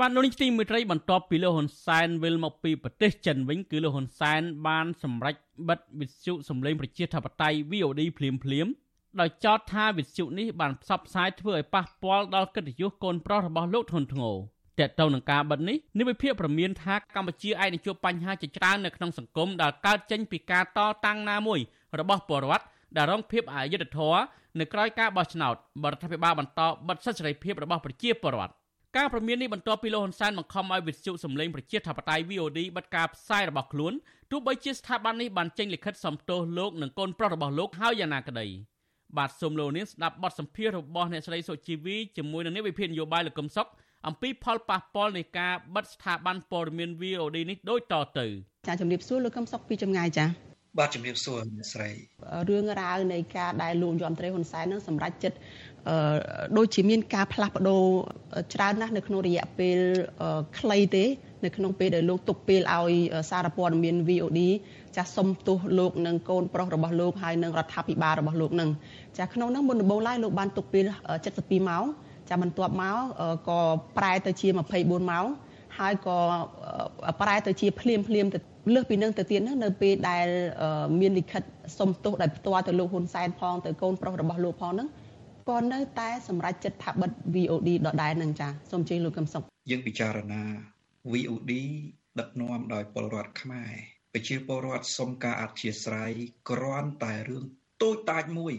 [0.00, 5.34] បានលោកនេះទីមួយត្រីបន្ទាប់ពីលោកហ៊ុនសែនវិលមកពីប្រទេសចិនវិញគឺលោកហ៊ុនសែនបានសម្រេច
[5.68, 8.66] បិទវិទ្យុសម្លេងប្រជាធិបតេយ្យ VOD ភ្លាមភ្លាម
[9.20, 14.36] ដោយចោទថាវិទ្យុនេះបានផ្សព្វផ្សាយធ្វើឲ្យប៉ះពាល់ដល់កិត្តិយសកូនប្រុសរបស់លោកធនធ្ងរ
[14.78, 21.60] តើតើនឹងការបិទនេះនិវិភាកប្រមានថាកម្ពុជាឯកនឹងជួបបញ្ហាជាច្រើននៅក្នុងសង្គមដែលកើតចេញពីការតតាំងណាមួយ
[22.00, 22.64] របស់ពលរដ្ឋ
[22.96, 24.20] ដែលរងភាពអយុត្តិធម៌
[24.58, 28.52] នៅក្រៅការបោះឆ្នោតបរដ្ឋាភិបាលបន្តបិទសិទ្ធិសេរីភាពរបស់ប្រជាពលរដ្ឋ
[28.96, 33.92] ការប្រមាននេះបន្ទាប់ពីលោកហ៊ុនសែនបង្ខំឲ្យវិទ្យុសម្លេងប្រជាធិបតេយ្យ VOD បិទការផ្សាយរបស់ខ្លួន
[34.30, 38.46] ទោះបីជាស្ថាប័ននេះបានចេញលិខិតសំទោសលោកនិងកូនប្រុសរបស់លោកហើយយ៉ាងណាក្តី
[39.18, 43.66] បាទសូមលោកនាងស្ដាប់បទសម្ភាសន៍របស់អ្នកស្រីសុជីវីជាមួយនឹងអ្នកវិភាគនយោបាយលោកកឹមសុខ
[44.08, 48.26] អំពីផលប៉ះពាល់នៃការបិទស្ថាប័នព័ត៌មាន VOD នេះដូចតទៅ
[48.68, 50.26] ចាជំរាបសួរលោកកឹមសុខពីចម្ងាយចា
[50.78, 51.90] បាទជំរាបសួរអ្នកស្រី
[52.48, 55.36] រឿងរ៉ាវនៃការដែលលោកយមត្រីហ៊ុនសែននឹងសម្រេចចិត្ត
[55.88, 55.96] អឺ
[56.56, 57.82] ដូចជាមានការផ្លាស់ប្ដូរ
[58.54, 59.78] ច្រើនណាស់នៅក្នុងរយៈពេល
[60.58, 61.04] ខ្លីទេ
[61.44, 62.92] នៅក្នុងពេលដែលលោកទុកពេលឲ្យ
[63.30, 64.40] សារព័ត៌មាន VOD
[64.96, 68.70] ចាស់សុំទោសលោកនិងកូនប្រុសរបស់លោកហើយនិងរដ្ឋាភិបាលរបស់លោកនឹង
[69.18, 70.84] ចាស់ក្នុងនោះមុនដំបូងឡើយលោកបានទុកពេល
[71.28, 71.84] 72ម៉ោង
[72.28, 72.96] ចាស់បន្ទាប់មក
[73.48, 73.60] ក៏
[73.98, 75.26] ប្រែទៅជា24ម៉ោង
[75.78, 76.18] ហើយក៏
[77.20, 78.38] ប្រែទៅជាភ្លាមភ្លាមទៅ
[78.74, 80.26] លើសពីនឹងទៅទៀតហ្នឹងនៅពេលដែល
[81.00, 81.42] មានលិខិត
[81.78, 84.88] សុំទោសដោយផ្ទាល់ទៅលោកហ៊ុនសែនផងទៅកូនប្រុសរបស់លោកផងហ្នឹង
[85.50, 90.42] ក៏នៅតែសម្រេចចិត្តថាបិទ VOD ដដែលនឹងចាសូមជ័យលោកកឹមសុខយើងពិចារណា
[91.12, 91.52] VOD
[92.20, 93.72] ដឹកនាំដោយពលរដ្ឋខ្មែរ
[94.12, 96.12] ប្រជាពលរដ្ឋសុំការអធិស្ឋាន
[96.50, 97.44] គ្រាន់តែរឿង
[97.82, 98.54] តូចតាចមួយ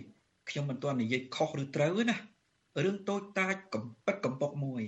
[0.49, 2.17] ខ្ញុំមិនទាន់និយាយខុសឬត្រូវទេណា
[2.83, 4.83] រឿងតូចតាចកំពិតកំពុកមួយ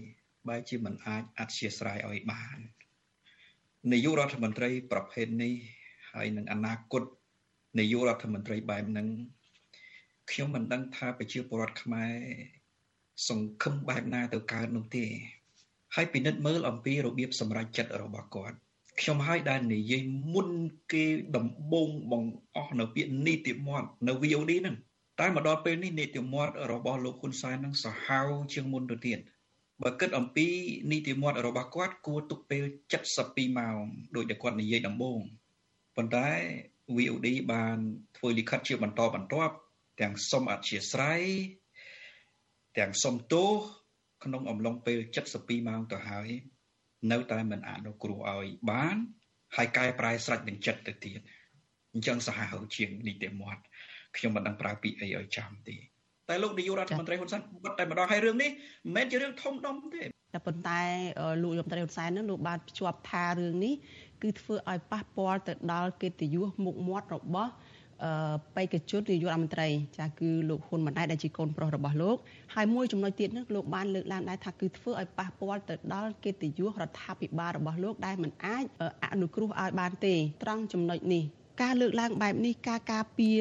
[0.47, 2.57] បែរជាមិនអាចអធិស្ឋានឲ្យបាន
[3.91, 5.53] នាយករដ្ឋមន្ត្រីប្រភេទនេះ
[6.11, 7.03] ហើយនឹងអនាគត
[7.80, 9.07] នាយករដ្ឋមន្ត្រីបែបហ្នឹង
[10.32, 12.14] ខ្ញុំមិនដឹងថាប្រជាពលរដ្ឋខ្មែរ
[13.28, 15.05] សង្ឃឹមបែបណាទៅកើតនោះទេ
[15.95, 18.57] ហើយពិនិត្យមើលអំពីរបៀបសម្រេចចិត្តរបស់គាត់
[19.00, 20.50] ខ្ញុំហើយដែលនិយាយមុន
[20.91, 22.24] គេដំបងបង
[22.56, 24.76] អស់នៅពាក្យនីតិមាត់នៅ VOD ហ្នឹង
[25.20, 29.20] តែមកដល់ពេលនេះនីតិមាត់របស់លោកហ៊ុនសែនហ្នឹងសាហាវជាងមុនទៅទៀត
[29.82, 30.48] បើគិតអំពី
[30.91, 32.64] នីតិមាត់របស់គាត់គួរទុកពេល
[33.12, 33.82] 72ម៉ោង
[34.16, 35.20] ដោយដែលគាត់និយាយដំបូង
[35.96, 36.30] ប៉ុន្តែ
[36.96, 37.78] VOD បាន
[38.18, 39.56] ធ្វើលិខិតជាបន្តបន្ទាប់
[40.02, 41.22] ទាំងសុំអធិស្ឋាន
[42.78, 43.52] ទាំងសុំទោស
[44.24, 45.00] ក្នុងអំឡុងពេល
[45.34, 46.30] 72ម៉ោងទៅហើយ
[47.12, 48.95] នៅតែមិនអនុគ្រោះឲ្យបាន
[49.56, 51.20] ហើយកែប្រែស្រេចនឹងចិត្តទៅទៀត
[51.93, 53.62] អញ្ចឹងសាហាវជាងនីតិមាត់
[54.18, 55.76] ខ្ញុំមិនដឹងប្រើពាក្យអីឲ្យចាំទេ
[56.30, 60.82] តែលោកនាយករដ្ឋមន្ត្រីហ៊ុនសែនបត់តែម្ដងហើយរឿងនេះមិនមែនជារឿងធំដុំទេតែប៉ុន្តែ
[61.43, 63.74] លោករដ្ឋមន្ត្រីហ៊ុនសែននឹងលោកបានភ្ជាប់ថារឿងនេះ
[64.22, 67.51] គឺធ្វើឲ្យប៉ះពាល់ទៅដល់កិត្តិយសមុខមាត់របស់
[68.56, 72.18] បេក្ខជននាយករដ្ឋមន្ត្រីចាគឺលោកហ៊ុនម៉ាណែតដែលជាកូនប្រុសរបស់លោក
[72.56, 78.64] ហើយមួយចំណុចទៀតនោះលោកបានលើកឡើងដែរថាគឺធ្វើឲ្យប៉ះពាល់ទៅដល់កិត្តិយសរដ្ឋាភិបាលរបស់លោកដែលមិនអាច
[79.14, 81.24] អនុគ្រោះឲ្យបានទេត្រង់ចំណុចនេះ
[81.62, 83.39] ការលើកឡើងបែបនេះការការពារ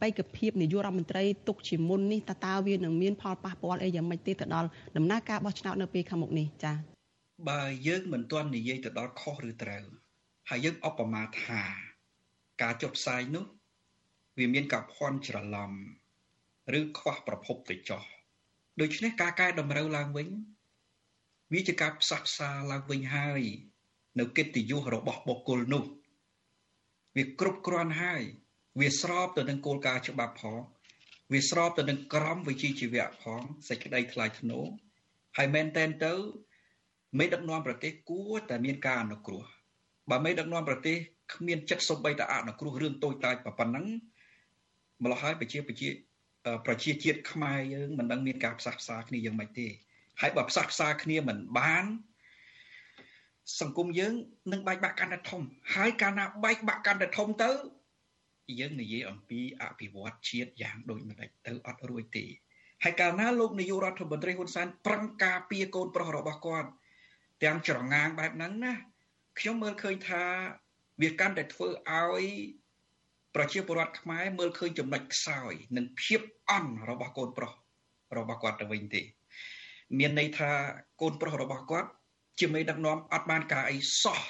[0.00, 6.76] បេក្ខភាពនាយករដ្ឋមន្ត្រីទុកជាមុននេះតើតើវានឹងមានផលប៉ះពាល់អីយ៉ាងម៉េចទេទៅដល់ដំណើរការបោះឆ្នោតនៅពេលខាងមុខនេះចា៎
[7.48, 9.84] បើយើងមិនទាន់និយាយទៅដល់ខុសឬត្រូវ
[10.48, 11.62] ហើយយើងឧបមាថា
[12.62, 13.44] ការចុះផ្សាយនោះ
[14.38, 15.72] វាមានការភ័ន្តច្រឡំ
[16.78, 18.02] ឬខ្វះប្រភពទៅចោះ
[18.80, 20.28] ដូច្នេះការកែតម្រូវឡើងវិញ
[21.52, 23.42] វាជាការផ្សះផ្សាឡើងវិញហើយ
[24.18, 25.84] នៅកិត្តិយសរបស់បុគ្គលនោះ
[27.16, 28.22] វាគ្រប់គ្រាន់ហើយ
[28.80, 30.58] វាស្របទៅនឹងគោលការណ៍ច្បាប់ផង
[31.32, 34.64] វាស្របទៅនឹងក្រមវិជ្ជាជីវៈផងសេចក្តីថ្លៃថ្នូរ
[35.36, 36.12] ហើយមែនតែនទៅ
[37.18, 39.44] មេដឹកនាំប្រទេសគួរតែមានការអនុគ្រោះ
[40.10, 40.96] បើមេដឹកនាំប្រទេស
[41.32, 43.86] គ្មានចិត្តសំបីតអនុគ្រោះរឿងតូចតាចប៉ុណ្ណឹង
[45.02, 45.88] ម្ល៉េះហើយប្រជាប្រជា
[46.66, 49.66] ប្រជាជាតិខ្មែរយើងមិនដឹងមានការផ្សះផ្សាគ្នាយ៉ាងម៉េចទេ
[50.20, 51.84] ហើយបើផ្សះផ្សាគ្នាមិនបាន
[53.60, 54.14] សង្គមយើង
[54.52, 55.42] នឹងបែកបាក់កាន់តែធំ
[55.74, 57.50] ហើយកាលណាបែកបាក់កាន់តែធំទៅ
[58.60, 62.24] យើងនិយាយអំពីអភិវឌ្ឍជាតិយ៉ាងដូចម្ដេចទៅអត់រួចទេ
[62.84, 66.68] ហើយកាលណាលោកនាយករដ្ឋមន្ត្រីហ៊ុនសែនប្រឹងការពារកូនប្រុសរបស់គាត់
[67.42, 68.74] ទាំងច្រងាងបែបហ្នឹងណា
[69.38, 70.24] ខ្ញុំមើលឃើញថា
[71.02, 72.24] វាកាន់តែធ្វើឲ្យ
[73.34, 77.52] ប្រជាពលរដ្ឋខ្មែរមើលឃើញចំណុចខ្សោយនិងភាពអន់របស់កូនប្រុស
[78.18, 79.02] របស់គាត់ទៅវិញទេ
[79.98, 80.50] មានន័យថា
[81.00, 81.88] កូនប្រុសរបស់គាត់
[82.40, 84.20] ជាមេដឹកនាំអត់បានការអីសោះ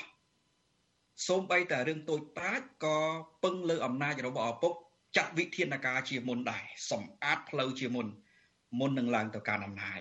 [1.29, 2.99] សូម្បីតែរឿងតូចតាចក៏
[3.45, 4.73] ពឹងលើអំណាចរបស់ឪពុក
[5.16, 8.07] ចាត់វិធានការជាមុនដែរសម្អាតផ្លូវជាមុន
[8.79, 10.01] មុននឹងឡើងទៅកាន់អំណាច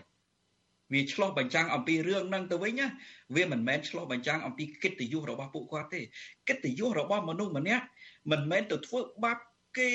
[0.93, 2.87] វាឆ្លោះបញ្ចាំងអំពីរឿងហ្នឹងទៅវិញណា
[3.35, 6.01] វាមិនមែនឆ្លោះបញ្ចាំងអំពីកិត្តិយសរបស់ពួកគាត់ទេ
[6.49, 7.85] កិត្តិយសរបស់មនុស្សម្នាក់
[8.31, 9.37] មិនមែនទៅធ្វើបាប
[9.77, 9.89] គេ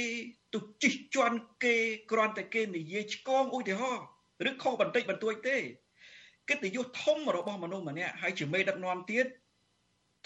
[0.55, 1.77] ទៅជិះជាន់គេ
[2.11, 4.07] គ្រាន់តែគេនិយាយឆ្កងឧទាហរណ៍
[4.49, 5.57] ឬខុសបន្តិចបន្តួចទេ
[6.49, 9.27] កិត្តិយសធំរបស់មនុស្សម្នាក់ហើយជាមេដឹកនាំទៀត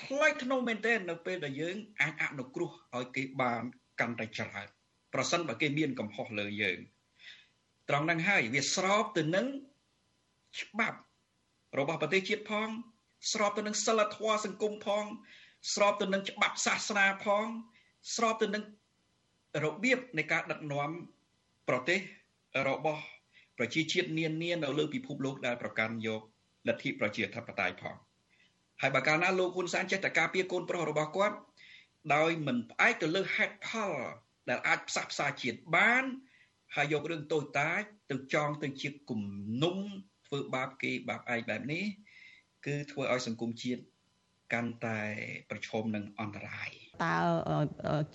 [0.02, 3.62] ថ្លៃថ្នូរមែនទែននៅពេលដែលយើងអាចអនុគ្រោះឲ្យគេបាន
[4.00, 4.68] កាន់តែច្រើន
[5.14, 6.78] ប្រសិនបើគេមានកំហុសលើយើង
[7.88, 9.46] ត្រង់ហ្នឹងហើយវាស្របទៅនឹង
[10.59, 10.98] ច្បាប់
[11.78, 12.68] របស់ប្រទេសជាតិផង
[13.32, 15.05] ស្របទៅនឹងសិលធម៌សង្គមផង
[15.74, 17.46] ស្របទៅនឹងច្បាប់សាសនាផង
[18.14, 18.64] ស្របទៅនឹង
[19.64, 20.90] របៀបនៃការដឹកនាំ
[21.68, 22.01] ប្រទេស
[22.68, 23.03] របស់
[23.59, 26.22] ប្រជាជាតិនានានៅលើពិភពលោកដែលប្រកាន់យក
[26.68, 27.96] លទ្ធិប្រជាធិបតេយ្យផង
[28.80, 31.36] ហើយបើកាលណាលោកហ៊ុនសែនចេះតែការពារកូនប្រុសរបស់គាត់
[32.14, 33.92] ដោយមិនផ្អែកទៅលើហេតុផល
[34.48, 36.05] ដែលអាចផ្សះផ្សាជាតិបាន
[36.74, 39.22] ហើយយករឿងតូចតាចទៅចងទៅជាគំ
[39.62, 39.76] នុំ
[40.31, 41.85] ធ្វើបាបគេបាបឯងបែបនេះ
[42.66, 43.81] គឺធ្វើឲ្យសង្គមជាតិ
[44.53, 44.99] កាន់តែ
[45.51, 46.70] ប្រឈមនឹងអន្តរាយ
[47.05, 47.16] តើ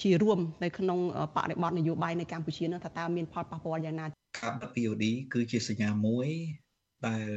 [0.01, 0.99] ជារួមនៅក្នុង
[1.35, 5.03] បរិបទនយោបាយនៅកម្ពុជានោះថាតើមានផលប៉ះពាល់យ៉ាងណាការបិទ POD
[5.33, 6.27] គឺជាសញ្ញាមួយ
[7.07, 7.27] ដែល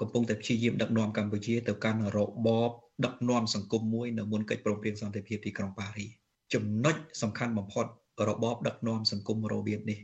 [0.00, 2.70] កំពុងតែព្យាយាមដឹកនាំកម្ពុជាទៅកាន់របប
[3.04, 6.06] ដឹកនាំសង្គមមួយនៅមុនកិច្ចព្រមព្រៀងសន្តិភាពទីក្រុងប៉ារី
[6.54, 7.86] ចំណុចសំខាន់បំផុត
[8.28, 9.98] របបដឹកនាំសង្គមរបៀបនេះ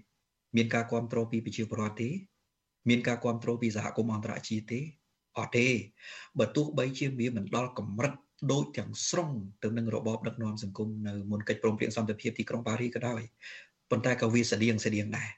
[0.56, 2.08] មានការគ្រប់គ្រងពីប្រជាពលរដ្ឋទេ
[2.88, 4.80] មានការគ្រប់គ្រងពីសហគមន៍អន្តរជាតិទេ
[5.38, 5.68] អត់ទេ
[6.38, 8.12] បើទោះបីជាវាមិនដល់កម្រិត
[8.52, 9.30] ដូចទាំងស្រុង
[9.62, 13.22] ទៅនឹងរបបដឹកនាំសង្គមនៅមុនកិច្ចព្រមព្រៀងសន្តិភាពទីក្រុងប៉ារីក៏ដោយ
[13.90, 15.30] ប៉ុន្តែក៏វាស្តៀងស្តៀងដែរ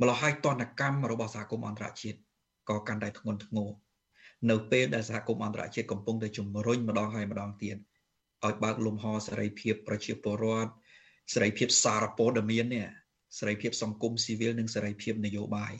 [0.00, 2.18] ម្ល៉េះហើយតនកម្មរបស់សហគមន៍អន្តរជាតិ
[2.68, 3.68] ក៏កាន់តែធ្ងន់ធ្ងរ
[4.50, 7.76] នៅពេលដែលសហគមន៍អន្តរជាតិកំពុងតែជំរុញម្ដងហើយម្ដងទៀត
[8.44, 10.72] ឲ្យបើកលំហសេរីភាពប្រជាពលរដ្ឋ
[11.32, 12.86] សេរីភាពសារព័ត៌មាននេះ
[13.38, 15.74] សេរីភាពសង្គមស៊ីវិលនិងសេរីភាពនយោបាយ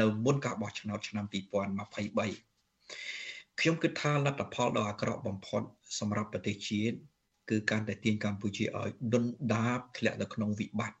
[0.00, 2.56] នៅមុនការបោះឆ្នោតឆ្នាំ2023
[3.60, 5.62] ខ្ញុំគិតថាលទ្ធផលដ៏អាក្រក់បំផុត
[5.98, 6.96] សម្រាប់ប្រទេសជាតិ
[7.50, 9.24] គឺការតែទាញកម្ពុជាឲ្យដុន
[9.54, 10.96] ដាបធ្លាក់ទៅក្នុងវិបត្តិ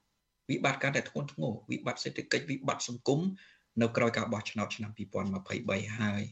[0.50, 3.20] វិបត្តិកាន់តែធ្ងន់ធ្ងរវិបត្តិសេដ្ឋកិច្ចវិបត្តិសង្គម
[3.82, 4.90] នៅក្រោយការបោះឆ្នោតឆ្នាំ
[5.38, 6.22] 2023ហើយ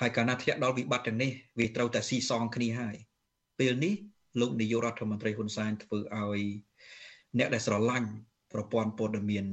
[0.00, 2.96] ហើយកាលណាធ្លាក់ដល់វិបត្តិទាំងនេះវាត្រូវតែស៊ីសងគ្នាហើយ
[3.58, 3.94] ពេលនេះ
[4.40, 6.40] លោកនាយករដ្ឋមន្ត្រីហ៊ុនសែនធ្វើឲ្យ
[7.38, 8.10] អ្នកដែលស្រឡាញ់
[8.52, 9.46] ប្រព័ន្ធព័ត៌មាន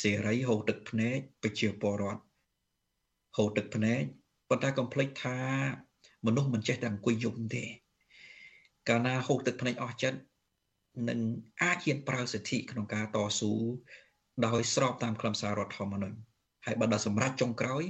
[0.00, 2.22] សេរីហូរទឹកភ្នែកប្រជាពលរដ្ឋ
[3.36, 4.02] ហូរទឹកភ្នែក
[4.48, 5.38] ប៉ុន្តែកុំភ្លេចថា
[6.26, 7.64] មនុស្សមិនចេះតែអង្គុយយំទេ
[8.88, 10.18] កាលណាហូរទឹកភ្នែកអស់ចិត្ត
[11.08, 11.20] នឹង
[11.62, 13.52] អាចហ៊ានប្រើសិទ្ធិក្នុងការតស៊ូ
[14.46, 16.18] ដោយស្របតាមខ្លឹមសាររដ្ឋធម្មនុញ្ញ
[16.66, 17.82] ហើយបើដល់សម្រាប់ចុងក្រោយ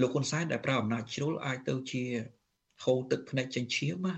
[0.00, 2.02] លោកហ៊ុនសែនដែលប្រើអំណាចជ្រុលអាចទៅជា
[2.84, 4.16] ហូរទឹកភ្នែកចិញ្ចៀមណា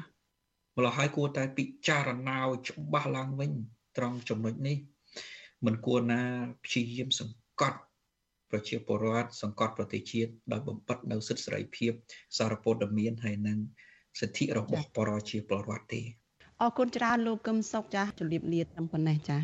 [0.76, 3.52] ម្ល៉េះហើយគួរតែពិចារណាឲ្យច្បាស់ឡើងវិញ
[3.96, 4.76] ត្រង់ចំណុចនេះ
[5.66, 6.22] មិនគួរណា
[6.64, 7.78] ព្យាយាមសង្កត់
[8.50, 11.92] ប្រជាពលរដ្ឋសង្កត់ប្រទេសជាតិដោយបំបត្តិនៅសិទ្ធិសេរីភាព
[12.38, 13.58] សារព័ត៌មានហើយនិង
[14.20, 16.02] សិទ្ធិរបស់ប្រជាពលរដ្ឋទេ
[16.62, 19.38] អរគុណច្រើនលោកកឹមសុខចាស់ជម្រាបលាត្រឹមប៉ុណ្ណេះចា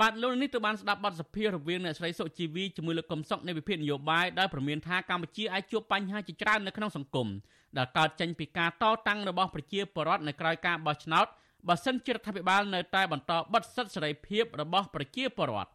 [0.00, 7.28] បាទលោកនេះទៅបានស្ដាប់បទសភារវាងអ្នកស្រីសុជីវីជាមួយលោកកឹមសុខនៃវិភាគនយោបាយដែលប្រមានថាកម្ពុជាអាចជួបបញ្ហាជាច្រើននៅក្នុងសង្គម
[7.76, 11.26] ដែលកើតចេញពីការតតាំងរបស់ប្រជាពលរដ្ឋនៅក្រៅការបោះឆ្នោត
[11.68, 15.70] បើសិនជារដ្ឋាភិបាលនៅតែបន្តបិទសិទ្ធិសេរីភាពរបស់ប្រជាពលរដ្ឋ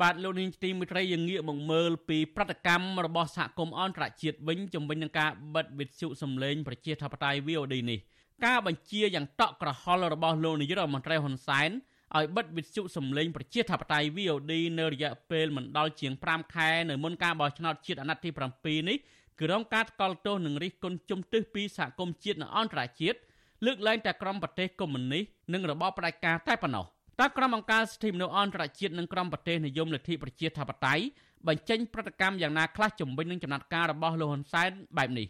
[0.00, 7.98] បាទលោកនាងទីមិត្តរីយើងងាកមកមើលពីប្រតិកម្មរបស់សហគមន៍អន្តរជាតិវិញជំវិញនឹងការបិទវិទ្យុសំឡេងប្រជាធិបតេយ្យ VOD នេះ
[8.44, 11.70] ការបញ្ជាយ៉ាងតក់ក្រហល់របស់លោកនាយករដ្ឋមន្ត្រីហ៊ុនសែន
[12.16, 18.30] ឲ្យបិទវិទ្យុសំឡេងប្រជាធិបតេយ្យ VOD នៅរយៈពេលមិនដល់ជាង5ខែនៅមុនការបោះឆ្នោតជាតិអាណត្តិទី
[18.60, 18.96] 7នេះ
[19.40, 23.18] គឺរងការថ្កោលទោសនឹងរិះគន់ជំទឹះពីសហគមន៍ជាតិនិងអន្តរជាតិ
[23.66, 25.24] លើកឡើងតែក្រុមប្រទេសកុម្មុយនីស
[25.54, 26.84] និងរបបផ្ដាច់ការតែប៉ុណ្ណោះ
[27.20, 31.04] តើក្រុមអង្គការសិទ្ធិមនុស្សអន្តរជាតិនិងក្រុមប្រទេសនិយមលទ្ធិប្រជាធិបតេយ្យ
[31.48, 35.26] បញ្ចេញប្រតិកម្មយ៉ាងណាខ្លះជំវិញនឹងចំណាត់ការរបស់លោកហ៊ុនសែនបែបនេះ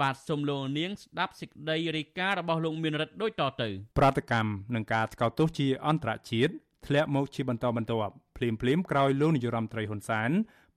[0.00, 6.52] បាទសូមលោកនាងស្ដាប់សេចក្តីរាយការណ៍របស់លោកមានរិទ្ធដូចតទៅប្រតិកម្មនឹងការស្កោតទោសជាអន្តរជាតិ
[6.86, 10.30] ធ្លាក់មកជាបន្តបន្ទាប់ភ្លាមភ្លាមក្រោយលោកនាយរដ្ឋមន្ត្រីហ៊ុនសែន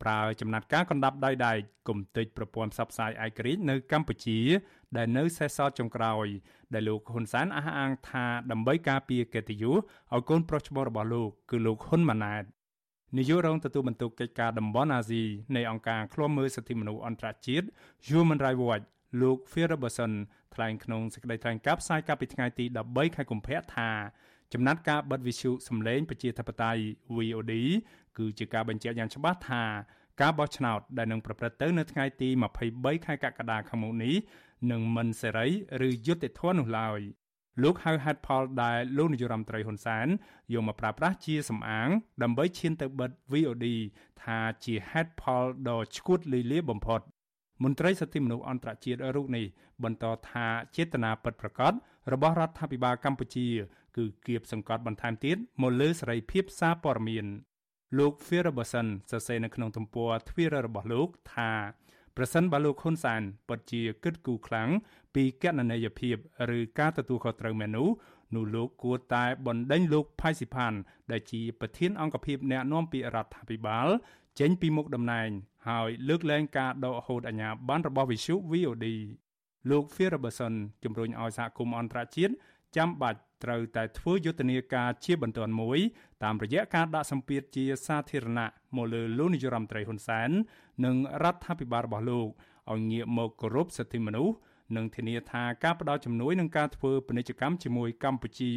[0.04, 4.40] ប្រើចំណាត់ការកណ្ដាប់ដៃដែកគុំតិចប្រព័ន្ធផ្សព្វផ្សាយឯករាជ្យនៅកម្ពុជា
[4.98, 6.28] ដែលនៅសេសសល់ចុងក្រោយ
[6.74, 9.76] ដែលលោកហ៊ុនសែនអះអាងថាដើម្បីការពារកិត្តិយស
[10.14, 12.44] ឲ្យកូនប្រុសច្បងរបស់លោកគឺលោកហ៊ុនម៉ាណែត
[13.18, 15.24] នាយករងទទួលបន្ទុកកិច្ចការតំបន់អាស៊ី
[15.56, 17.68] នៃអង្គការឃ្លាំមើលសិទ្ធិមនុស្សអន្តរជាតិ
[18.08, 18.86] Human Rights Watch
[19.22, 20.12] លោក Phil Robertson
[20.56, 23.90] ថ្លែងក្នុងសេចក្តីថ្លែងការណ៍ផ្សាយកាលពីថ្ងៃទី13ខែកុម្ភៈថា
[24.54, 26.82] ចំណាត់ការបិទវិទ្យុសម្លេងប្រជាធិបតេយ្យ
[27.18, 27.54] VOD
[28.18, 29.64] គឺជាការបញ្ជាក់យ៉ាងច្បាស់ថា
[30.22, 32.30] ការបោះឆ្នោតដែលនឹងប្រព្រឹត្តទៅនៅថ្ងៃទី
[32.68, 34.16] 23ខែកក្កដាខាងមុខនេះ
[34.72, 35.48] នឹងមិនសេរី
[35.88, 37.00] ឬយុត្តិធម៌នោះឡើយ
[37.64, 40.08] លោកហៅហេតុផលដែលលោកនាយរដ្ឋមន្ត្រីហ៊ុនសែន
[40.54, 41.90] យកមកប្រើប្រាស់ជាសំអាង
[42.24, 43.66] ដើម្បីឈានទៅបិទ VOD
[44.24, 47.02] ថាជាហេតុផលដ៏ឈួតលីលាបំផុត
[47.64, 49.46] មន្ត្រីសិទ្ធិមនុស្សអន្តរជាតិរូបនេះ
[49.84, 50.46] បន្តថា
[50.76, 51.74] ចេតនាពិតប្រាកដ
[52.14, 53.48] របស់រដ្ឋាភិបាលកម្ពុជា
[53.98, 57.26] គឺគៀបសង្កត់បន្ថែមទៀតមកលើសេរីភាពសារព័ត៌មាន
[57.98, 61.52] លោក Ferguson សរសេរនៅក្នុងទំព័រ Twitter របស់លោកថា
[62.18, 64.70] ប្រសិនបើលោកហ៊ុនសែនពិតជាគិតគូរខ្លាំង
[65.16, 66.16] ពីកណន័យភាព
[66.58, 67.88] ឬការទទួលខុសត្រូវមែននោះ
[68.36, 70.74] នោះលោកគួរតែបណ្ដេញលោកផៃស៊ីផាន
[71.12, 73.88] ដែលជាប្រធានអង្គភិបអ្នកណែនាំពាក្យរដ្ឋាភិបាល
[74.40, 75.30] ចេញពីមុខតំណែង
[75.70, 78.86] ហើយលើកលែងការដកហូតអាជ្ញាប័ណ្ណរបស់វិសុ VOD
[79.70, 82.34] លោក Ferguson ជំរុញឲ្យសហគមន៍អន្តរជាតិ
[82.76, 85.80] ចាំបាច់ត្រូវតែធ្វើយុទ្ធនាការជាបន្ទាន់មួយ
[86.24, 90.30] តាមរយៈការដាក់សម្ពាធជាសាធារណៈមកលើលោកនាយរដ្ឋមន្ត្រីហ៊ុនសែន
[90.86, 92.28] និងរដ្ឋាភិបាលរបស់លោក
[92.72, 94.36] ឲ្យងាកមកគោរពសិទ្ធិមនុស្ស
[94.76, 98.52] និងធានាថាការផ្ដល់ជំនួយនឹងការធ្វើពាណិជ្ជកម្មជាមួយកម្ពុជា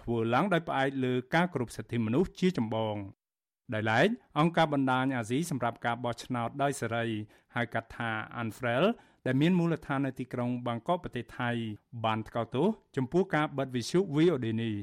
[0.00, 2.96] ធ្វើឡើងដោយផ្អែកលើការគោរពសិទ្ធិមនុស្សជាចម្បង
[3.74, 4.08] ដោយឡែក
[4.38, 7.06] អង្គការបណ្ដាញអាស៊ីសម្រាប់ការបោះឆ្នោតដោយសេរី
[7.54, 8.10] ហៅកាត់ថា
[8.42, 8.84] Anfrel
[9.26, 11.50] ដែលមានមូលដ្ឋាននៅទីក្រុងបាងកកប្រទេសថៃ
[12.04, 12.66] បានថ្កោលទោស
[12.96, 14.74] ចំពោះការបិទវិទ្យុ VOD នេះ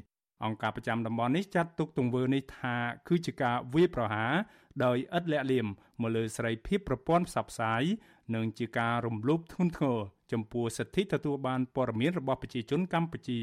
[0.46, 2.76] អង្គការប្រចាំតំបន់នេះចាត់ទុកទង្វើនេះថា
[3.08, 4.34] គឺជាការវាយប្រហារ
[4.84, 5.68] ដោយឥតលាក់លៀម
[6.02, 7.84] មកលើសេរីភាពប្រព័ន្ធផ្សព្វផ្សាយ
[8.36, 9.98] និងជាការរំលោភធ្ងន់ធ្ងរ
[10.32, 13.40] ចំពោះសិទ្ធិទទួលបានព័ត៌មានរបស់ប្រជាជនកម្ពុជា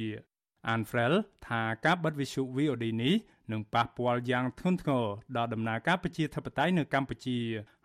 [0.74, 1.14] Anfrel
[1.48, 3.14] ថាការបិទវិទ្យុ VOD នេះ
[3.52, 5.04] នឹងប៉ះពាល់យ៉ាងធ្ងន់ធ្ងរ
[5.36, 7.38] ដល់ដំណើរការប្រជាធិបតេយ្យនៅកម្ពុជា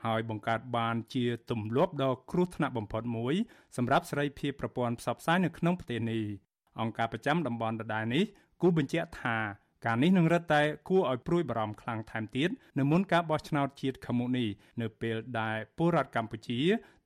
[0.05, 3.35] ហើយបង្កើតបានជាទម្លាប់ដ៏គ្រោះថ្នាក់បំផុតមួយ
[3.77, 6.23] សម្រាប់សេរីភាពប្រព័ន្ធផ្សព្វផ្សាយនៅក្នុងប្រទេសនេះ
[6.79, 8.23] អង្គការប្រចាំតំបន់ដដែលនេះ
[8.61, 9.37] គូបញ្ជាក់ថា
[9.85, 12.49] ការនេះនឹងរឹតតែគួរឲ្យព្រួយបារម្ភខ្លាំងថែមទៀត
[12.79, 14.49] នៅមុនការបោះឆ្នោតជាតិខាងមុខនេះ
[14.81, 16.59] នៅពេលដែលពលរដ្ឋកម្ពុជា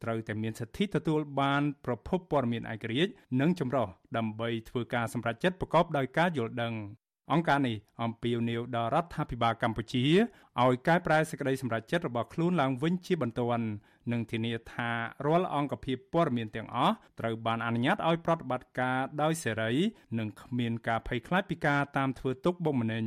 [0.03, 3.87] ត្រូវតែមានសិទ្ធិទទួលបានប្រភពព័ត៌មានឯករាជ្យនិងចម្រុះ
[4.17, 6.73] ដើម្បីធ្វើការសម្រេចចិត្តប្រកបដោយការយល់ដឹង
[7.33, 10.05] អង្គការនេះអំពាវនាវដល់រដ្ឋាភិបាលកម្ពុជា
[10.61, 13.67] ឲ្យកែប្រែសេចក្តីសម្រេចចិត្តរបស់ខ្លួនឡើងវិញជាបន្ទាន់
[14.11, 14.89] និងធានាថា
[15.25, 19.71] រាល់អង្គភាពព័ត៌មានទាំងអស់ត្រូវបានអនុញ្ញាតឲ្យប្រតិបត្តិការដោយសេរី
[20.19, 23.05] និងគ្មានការភ័យខ្លាចពីការតាមធ្វើទុកបុកម្នេញ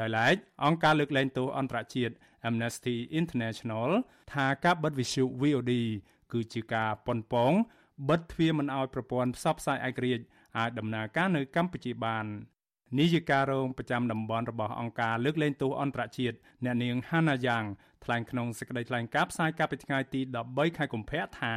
[0.00, 2.14] ដោយឡែកអង្គការលើកលែងទោសអន្តរជាតិ
[2.48, 3.90] Amnesty International
[4.32, 5.72] ថាការបិទវិទ្យុ VOD
[6.32, 7.52] គឺជាការប៉ុនប៉ង
[8.08, 10.24] បិទទ្វារមិនឲ្យប្រព័ន្ធផ្សព្វផ្សាយឯករាជ្យ
[10.58, 12.26] អាចដំណើរការនៅកម្ពុជាបាន
[12.98, 17.66] នាយិការរងប្រចាំតំបន់របស់អង្គការលើកលែងទោសអន្តរជាតិអ្នកនាង Hannah Yang
[18.04, 20.20] ថ្លែងក្នុងសេចក្តីថ្លែងការណ៍ផ្សាយកាលពីថ្ងៃទី
[20.50, 21.54] 13ខែកុម្ភៈថា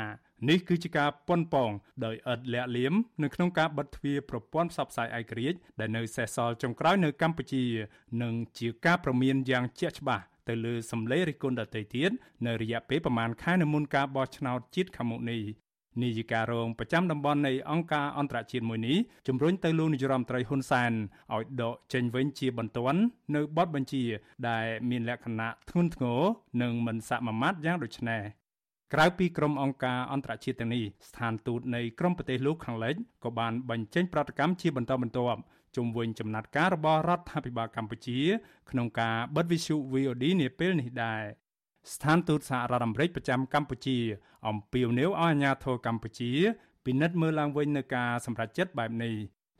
[0.49, 1.71] នេះគឺជាការប៉ុនប៉ង
[2.05, 7.63] ដោយឥតលាក់លៀមនៅក្នុងការបិទទ្វារប្រព័ន្ធផ្សព្វផ្សាយឯករាជ្យដែលនៅសេសសល់ចុងក្រោយនៅកម្ពុជា
[8.21, 12.11] និងជាការប្រមានយ៉ាងជាក់ច្បាស់ទៅលើសម្លេងរិះគន់ដទៃទៀត
[12.45, 15.41] នៅរយៈពេលប្រមាណខែនៅមុនការបោះឆ្នោតជាតិខាងមុខនេះ
[16.01, 20.91] នាយិការរងប្រចាំតំបន់នៃអង្គការអន្តរជាតិមួយនេះជំរុញទៅលោកនាយរដ្ឋមន្ត្រីហ៊ុនសែន
[21.33, 23.01] ឲ្យដកចេញវិញជាបន្ទាន់
[23.35, 24.03] នៅបទបញ្ជា
[24.49, 26.21] ដែលមានលក្ខណៈធ្ងន់ធ្ងរ
[26.61, 28.21] និងមិនសមាមាត្រយ៉ាងដូចនេះ
[28.93, 35.41] ក្រៅពីក្រុមអង្គការអន្តរជាតិទាំងនេះស្ថានទូតនៃក្រមប្រទេសលោកខាងលិចក៏បានបញ្ចេញប្រតិកម្មជាបន្តបន្ទាប់
[35.75, 38.19] ជុំវិញចំណាត់ការរបស់រដ្ឋាភិបាលកម្ពុជា
[38.69, 41.21] ក្នុងការបិទវិទ្យុ VOD នាពេលនេះដែរ
[41.93, 43.97] ស្ថានទូតសហរដ្ឋអាមេរិកប្រចាំកម្ពុជា
[44.47, 46.31] អំពាវនាវឲ្យអាជ្ញាធរកម្ពុជា
[46.85, 49.13] ពិនិត្យមើលឡើងវិញនូវការសម្រេចចិត្តបែបនេះ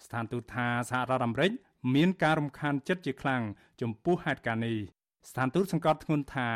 [0.06, 1.52] ស្ថានទូតថាសហរដ្ឋអាមេរិក
[1.96, 3.44] មានការរំខានចិត្តជាខ្លាំង
[3.82, 4.78] ចំពោះហេតុការណ៍នេះ
[5.30, 6.50] ស្ថានទូតសង្កត់ធ្ងន់ថា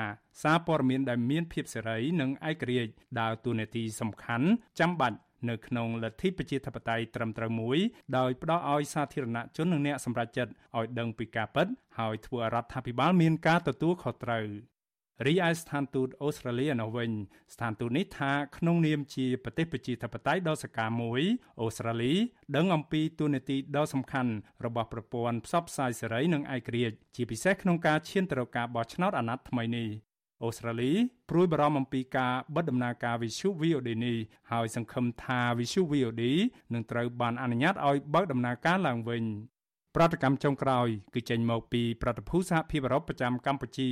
[0.44, 4.48] សារព័ត៌មានដែលមានភាពសេរីនិងឯករាជ្យដើរតួនាទីសំខាន់
[4.80, 5.18] ចាំបាច់
[5.50, 7.78] នៅក្នុងលទ្ធិប្រជាធិបតេយ្យត្រឹមត្រូវមួយ
[8.18, 11.68] ដោយផ្ដល់ឲ្យសាធារណជននិងអ្នកសម្រេចចិត្តឲ្យដឹងពីការពិត
[12.00, 14.46] ហើយធ្វើឲ្យរដ្ឋាភិបាលមានការទទួលខុសត្រូវ
[15.28, 17.12] រីឯស្ថានទូតអូស្ត្រាលីនៅវិញ
[17.54, 21.22] ស្ថានទូតនេះថាក្នុងនាមជាប្រទេសប្រជាធិបតេយ្យដ៏សកម្មមួយ
[21.62, 22.14] អូស្ត្រាលី
[22.56, 24.32] ដឹងអំពីទូនាទីដ៏សំខាន់
[24.66, 29.90] របស់ប្រព័ន្ធផ្សព្វផ្សាយសេរីនិងឯករាជ្យជាពិសេសក្នុងការឈានទៅរកការបោះឆ្នោតអាណត្តិថ្មីនេះ
[30.44, 30.92] អូស្ត្រាលី
[31.30, 34.18] ព្រួយបារម្ភអំពីការបិទដំណើរការវិទ្យុ VOD នេះ
[34.52, 36.24] ហើយសង្ឃឹមថាវិទ្យុ VOD
[36.74, 39.24] នឹងត្រូវបានអនុញ្ញាតឲ្យបើកដំណើរការឡើងវិញ
[40.02, 43.90] ប្រតិកម្មចុងក្រោយគឺចេញមកពីប្រតិភូសហភាពអឺរ៉ុបប្រចាំកម្ពុជា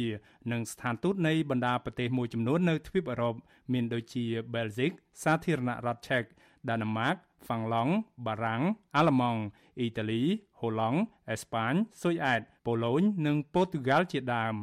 [0.52, 3.36] និងស្ថានទូតនៃបណ្ដាប្រទេសមួយចំនួននៅទ្វីបអឺរ៉ុប
[3.74, 4.92] មានដូចជា Belgium
[5.24, 6.24] សាធារណរដ្ឋឆែក
[6.70, 7.94] ដាណឺម៉ាកហ្វាំងឡង់
[8.26, 8.62] បារាំង
[8.96, 9.42] អាល្លឺម៉ង់
[9.80, 10.24] អ៊ីតាលី
[10.60, 11.00] ហូឡង់
[11.30, 14.54] អេស្ប៉ាញស៊ុយអែតប៉ូឡូញនិងប៉ូទុយហ្គាល់ជាដើម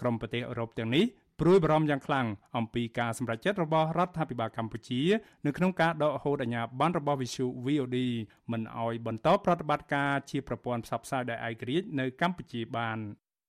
[0.00, 1.04] ក្រុមប្រទេសអឺរ៉ុបទាំងនេះ
[1.40, 2.26] ព្រួយបារម្ភយ៉ាងខ្លាំង
[2.56, 5.00] អំពីការសម្រេចចិត្តរបស់រដ្ឋាភិបាលកម្ពុជា
[5.46, 7.98] នៅក្នុងការដកហូតអាជ្ញាប័ណ្ណរបស់ Visu VOD
[8.52, 12.98] មិនអោយបន្តប្រតិបត្តិការជាប្រព័ន្ធផ្សព្វផ្សាយដោយឯករាជ្យនៅកម្ពុជាបាន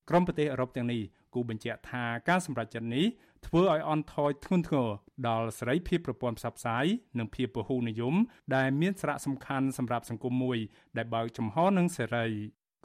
[0.08, 1.02] ក្រុមប្រទេសអឺរ៉ុបទាំងនេះ
[1.34, 3.06] គូបញ្ជាក់ថាការសម្រេចចិត្តនេះ
[3.46, 4.88] ធ្វើឲ្យអន់ថយធ្ងន់ធ្ងរ
[5.28, 6.84] ដល់សេរីភាពប្រព័ន្ធផ្សព្វផ្សាយ
[7.18, 8.14] និងភាពពហុនិយម
[8.56, 10.58] ដែលមានសារៈសំខាន់សម្រាប់សង្គមមួយ
[10.96, 12.26] ដែលបើកចំហនិងសេរី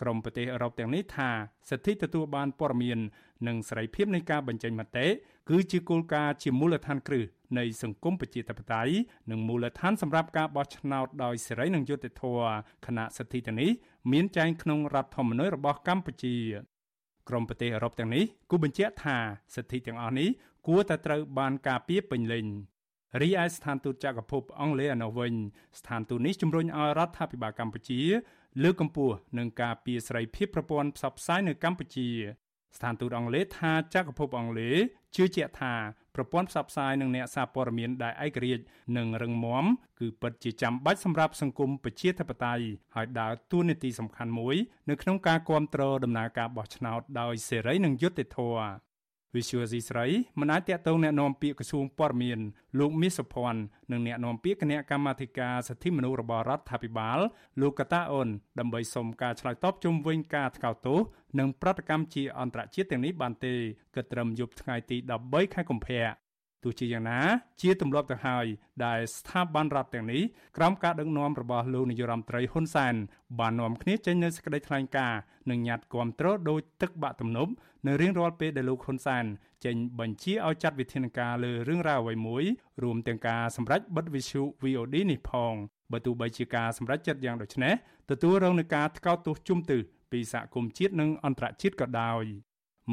[0.02, 1.30] ក្រមប្រទេសអឺរ៉ុបទាំងនេះថា
[1.70, 3.00] សិទ្ធិទទួលបានព័ត៌មាន
[3.48, 5.08] និងសេរីភាពនៃការបញ្ចេញមតិ
[5.50, 7.26] គឺជាគោលការណ៍ជាមូលដ្ឋានគ្រឹះ
[7.58, 8.94] នៃសង្គមប្រជាធិបតេយ្យ
[9.32, 12.50] និងមូលដ្ឋានសម្រាប់ការបោះឆ្នោតដោយសេរីនិងយុត្តិធម៌
[12.86, 13.72] គណៈសិទ្ធិទាំងនេះ
[14.12, 16.36] មានចែងក្នុងរដ្ឋធម្មនុញ្ញរបស់កម្ពុជា
[17.30, 19.18] ក្រមប្រទេសអឺរ៉ុបទាំងនេះគូបញ្ជាក់ថា
[19.56, 20.30] សិទ្ធិទាំងអស់នេះ
[20.68, 22.46] គួរតែត្រូវបានការពារពេញលេញ
[23.22, 25.34] រីឯស្ថានទូតចក្រភពអង់គ្លេសនៅវិញ
[25.80, 28.02] ស្ថានទូតនេះជំរុញឲ្យរដ្ឋាភិបាលកម្ពុជា
[28.64, 32.10] លើកកម្ពស់និងការពារសេរីភាពប្រព័ន្ធផ្សព្វផ្សាយនៅកម្ពុជា
[32.76, 34.78] ស្ថានទូតអង់គ្លេសថាចក្រភពអង់គ្លេស
[35.16, 35.74] ជឿជាក់ថា
[36.16, 38.64] ប្រព័ន្ធផ្សព្វផ្សាយនិងអ្នកសារព័ត៌មានដែលឯករាជ្យ
[38.98, 39.66] និងរឹងមាំ
[40.00, 42.64] គឺពិតជាចាំបាច់សម្រាប់សង្គមប្រជាធិបតេយ្យ
[42.96, 44.56] ហើយដើរតួនាទីសំខាន់មួយ
[44.90, 48.87] នៅក្នុងការគ្រប់គ្រងដំណើរការបោះឆ្នោតដោយសេរីនិងយុត្តិធម៌
[49.37, 50.07] វិសុយស៊ីស្រី
[50.41, 52.39] មិនអាចតតងแนะនាំពាក្យក្រសួងព័ត៌មាន
[52.79, 57.19] លោកមាសសុភ័ណ្ឌនិងแนะនាំពាក្យគណៈកម្មាធិការសិទ្ធិមនុស្សរបស់រដ្ឋាភិបាល
[57.61, 58.29] លោកកតាអូន
[58.59, 60.99] ដើម្បីសុំការឆ្លើយតបជុំវិញការថ្កោលទោស
[61.39, 63.55] និងប្រតិកម្មជាអន្តរជាតិទាំងនេះបានទេ
[63.95, 64.97] គិតត្រឹមយប់ថ្ងៃទី
[65.27, 66.26] 13ខែកុម្ភៈទោះ
[66.80, 67.20] ជាយ៉ាងណា
[67.62, 68.46] ជាទម្លាប់ទៅហើយ
[68.86, 70.22] ដែលស្ថាប័នរដ្ឋទាំងនេះ
[70.58, 72.96] ក្រោមការដឹកនាំរបស់លោកនាយរដ្ឋមន្ត្រីហ៊ុនសែន
[73.40, 77.52] បាននាំគ្នាចេញនូវសេចក្តីថ្លែងការណ៍និងញត្តិគាំទ្រដោយទឹកបាក់ទំនប់
[77.88, 79.26] នៅរៀងរាល់ពេលដែលលោកហ៊ុនសែន
[79.66, 82.44] ចេញបញ្ជាឲ្យចាត់វិធានការលើរឿងរ៉ាវអ្វីមួយ
[82.84, 85.54] រួមទាំងការសម្រេចបិទវិទ្យុ VOD នេះផង
[85.92, 87.74] បើទោះបីជាការសម្រេចចិត្តយ៉ាងដូចនេះ
[88.10, 92.24] ទទួលរងនឹងការថ្កោលទោសជុំទិសពីសហគមន៍ជាតិនិងអន្តរជាតិក៏ដោយ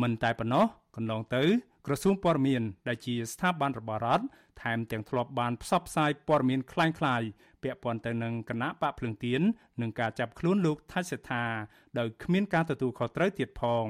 [0.03, 0.65] មិនតែប៉ុណ្ណោះ
[0.97, 1.43] កន្លងទៅ
[1.86, 4.26] ក្រសួងព័ត៌មានដែលជាស្ថាប័នរបស់រដ្ឋ
[4.62, 7.28] ថែមទាំងធ្លាប់បានផ្សព្វផ្សាយព័ត៌មានคล้ายៗ
[7.64, 9.42] ពាក់ព័ន្ធទៅនឹងគណៈបកភ្លឹងទៀន
[9.82, 11.44] និងការចាប់ខ្លួនលោកថៃសេដ្ឋា
[12.00, 13.86] ដោយគ្មានការទទួលខុសត្រូវទៀតផង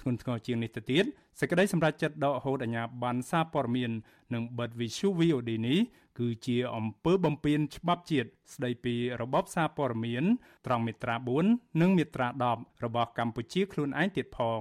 [0.00, 1.04] ធ្ងន់ធ្ងរជាងនេះទៅទៀត
[1.40, 3.90] សេចក្តីសម្រេចចិត្តដកហូតអាជ្ញាប័ណ្ណសារព័ត៌មាន
[4.34, 5.78] និងបិទវិទ្យុ VOD នេះ
[6.18, 10.24] គឺជាអំពើបំពានច្បាប់ជាតិស្តីពីរបបសារព័ត៌មាន
[10.66, 11.16] ត្រង់មាត្រា
[11.48, 14.60] 4និងមាត្រា10របស់កម្ពុជាខ្លួនឯងទៀតផង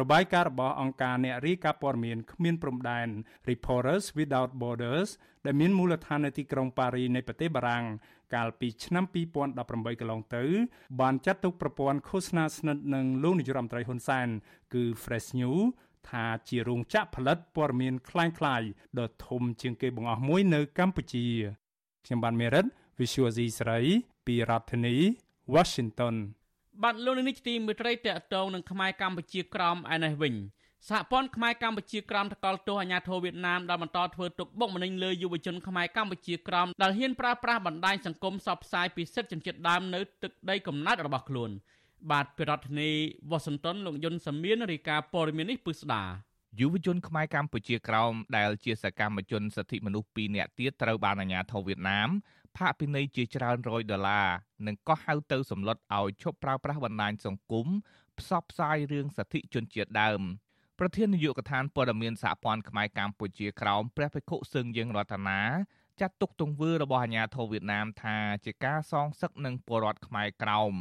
[0.00, 3.08] របាយការណ៍របស់អង្គការអ្នករាយការណ៍ព័ត៌មានគ្មានព្រំដែន
[3.50, 5.10] Reporters Without Borders
[5.46, 7.84] ដែលមានមូលដ្ឋាននៅទីក្រុងប៉ារីនៃប្រទេសបារាំង
[8.34, 10.44] កាលពីឆ្នាំ2018កន្លងទៅ
[11.00, 14.28] បានចាត់ទុកប្រព័ន្ធឃោសនាស្និទ្ធនឹងលោកនាយរដ្ឋមន្ត្រីហ៊ុនសែន
[14.74, 15.62] គឺ Fresh News
[16.10, 18.68] ថាជារោងចក្រផលិតព័ត៌មានคล้ายៗ
[18.98, 21.26] ដ៏ធំជាងគេបង្អស់មួយនៅកម្ពុជា
[22.06, 22.66] ខ្ញុំបានមេរិត
[22.98, 23.78] Visual C ស្រី
[24.26, 24.96] ពីរដ្ឋធានី
[25.54, 26.14] Washington
[26.83, 30.35] បាទលោកនេះទីមេត្រីតកតងនឹងខ្មែរកម្ពុជាក្រមឯនេះវិញ
[30.89, 41.51] សហព័ន្ធខ្មែរកម្ពុជាក្រមតកលទោសអាញាធរវៀតណាមដែលបន្តធ្វើទុកបុកម្នេញលើយុវជនខ្មែរកម្ពុជាក្រមដែលហ៊ានប្រើប្រាស់បណ្ដាញសង្គមសបផ្សាយពីសិទ្ធិជនជាតិដើមនៅទឹកដីកំណើតរបស់ខ្លួន
[42.11, 42.91] បាទពីរដ្ឋធានី
[43.29, 46.03] វ៉ាស៊ីនតោនលោកយុនសាមៀនរាយការណ៍ព័ត៌មាននេះពឹស្ដា
[46.59, 52.09] យុវជនខ្មែរកម្ពុជាក្រោមដែលជាសកម្មជនសិទ្ធិមនុស្ស2នាក់ទៀតត្រូវបានអាជ្ញាធរវៀតណាម
[52.57, 54.29] ផាកពិន័យជាច្រើនរយដុល្លារ
[54.67, 57.67] និងក៏ហៅទៅសម្លុតឲ្យឈប់ប្រើប្រាស់បណ្ដាញសង្គម
[58.19, 60.21] ផ្សព្វផ្សាយរឿងសិទ្ធិជនជាតិដើម
[60.79, 65.39] ប្រធាននាយកដ្ឋានព័ត៌មានសហព័ន្ធខ្មែរកម្ពុជាក្រោមព្រះភិក្ខុសឹងយើងរតនា
[65.99, 70.73] ចាត់ទុកទង្វើរបស់អាញាធរវៀតណាមថាជាការសងសឹកនឹងពលរដ្ឋខ្មែរក្រោម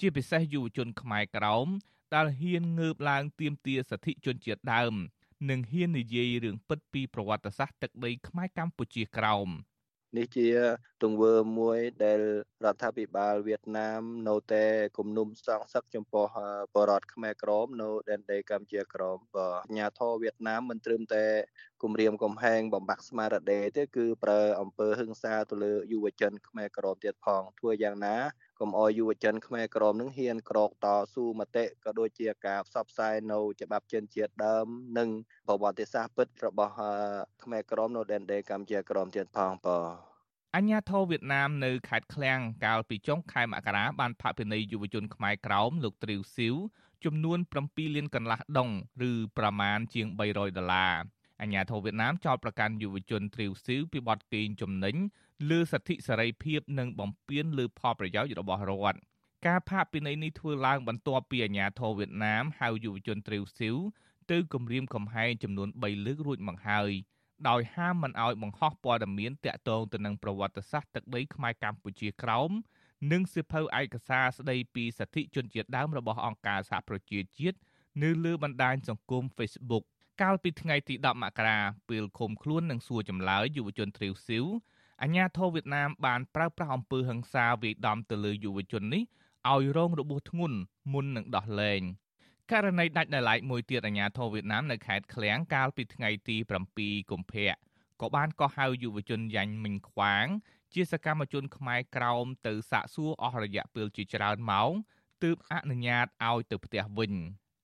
[0.00, 1.66] ជាពិសេសយុវជនខ្មែរក្រោម
[2.14, 4.94] ដែលហ៊ានងើបឡើងទាមទារសិទ្ធិជនជាតិដើម
[5.50, 9.48] និងហ៊ាននិយាយរឿងពិតពីប្រវត្តិសាស្ត្រទឹកដីខ្មែរកម្ពុជាក្រោម
[10.16, 10.48] នេះជា
[11.02, 12.20] ទង្វើមួយដែល
[12.64, 14.64] រដ្ឋាភិបាលវៀតណាមនៅតែ
[14.98, 16.26] គំនុំសងសឹកចំពោះ
[16.74, 21.24] បរតខ្មែរក្រមនៅដែនដីកម្ពុជាក្រមបើអាញាធរវៀតណាមមិនត្រឹមតែ
[21.82, 28.16] គម្រាមកំហែងបំបាក់ស្មារតីទេគឺប្រើអំពើហិង្សាទៅលើយុវជនខ្មែរក្រមទៀតផងធ្វើយ៉ាងណា
[28.60, 34.66] កុំអោយយុវជនខ្មែរក្រមនឹងហ៊ានក្រោកតស៊ូមតិក៏ដូចជាការផ្សព្វផ្សាយនៅច្បាប់ចិនជាតិដើម
[34.98, 35.08] និង
[35.48, 36.72] ប្រវត្តិសាស្ត្រពិតរបស់
[37.42, 39.78] ខ្មែរក្រមនៅដែនដីកម្ពុជាក្រមទៀតផងបើ
[40.56, 46.54] អញ្ញាធរវៀតណាមនៅខេត្តឃ្លាំងកាលពីចុងខែមករាបានផាកពិន័យយុវជនខ្មែរក្រោមលោកទ្រីវស៊ីវ
[47.04, 48.70] ចំនួន7លានកន្លះដុង
[49.10, 50.94] ឬប្រមាណជាង300ដុល្លារ
[51.42, 54.96] អាញាធរវៀតណាមចោទប្រកាន់យុវជនទ្រីវស៊ីវពីបទកេងចំណេញ
[55.50, 58.98] លើសិទ្ធិសេរីភាពនិងបំពានលើផលប្រយោជន៍របស់រដ្ឋ
[59.46, 63.76] ការផាកពិន័យនេះធ្វើឡើងបន្ទាប់ពីអាញាធរវៀតណាមហៅយុវជនទ្រីវស៊ីវ
[64.30, 66.90] ទៅគម្រាមកំហែងចំនួន3លើករួចមកហើយ
[67.48, 72.50] ដោយហាមមិនឲ្យបង្ហោះព័ត៌មានតាក់ទងទៅនឹងប្រវត្តិសាស្ត្រទឹកដីខ្មែរកម្ពុជាក្រោម
[73.12, 77.58] និងសិភៅឯកសារស្ដីពីសិទ្ធិជនជាតិដើមរបស់អង្គការសហប្រជាជាតិ
[78.02, 79.84] នៅលើបណ្ដាញសង្គម Facebook
[80.22, 81.58] កាលពីថ្ងៃទី10មករា
[81.88, 84.46] ពេលឃុំខ្លួននិងសួរចម្លើយយុវជនទ្រីវស៊ីវ
[85.02, 89.02] អាញាធរវៀតណាមបានប្រើប្រាស់អំពើហិង្សាវាយដំទៅលើយុវជននេះ
[89.50, 90.58] ឲ្យរងរបួសធ្ងន់
[90.92, 91.82] មុននឹងដោះលែង
[92.52, 96.36] ករណីដាច់ដោយឡែកមួយទៀតអាញាធរវៀតណាមនៅខេត្តឃ្លៀងកាលពីថ្ងៃទី
[96.74, 97.52] 7កុម្ភៈ
[98.00, 100.26] ក៏បានកោះហៅយុវជនយ៉ាញ់មិញខ្វាង
[100.72, 104.70] ជាសកម្មជនខ្មែរក្រោមទៅសាកសួរអស់រយៈពេលជាច្រើនម៉ោង
[105.22, 107.12] ទើបអនុញ្ញាតឲ្យទៅផ្ទះវិញ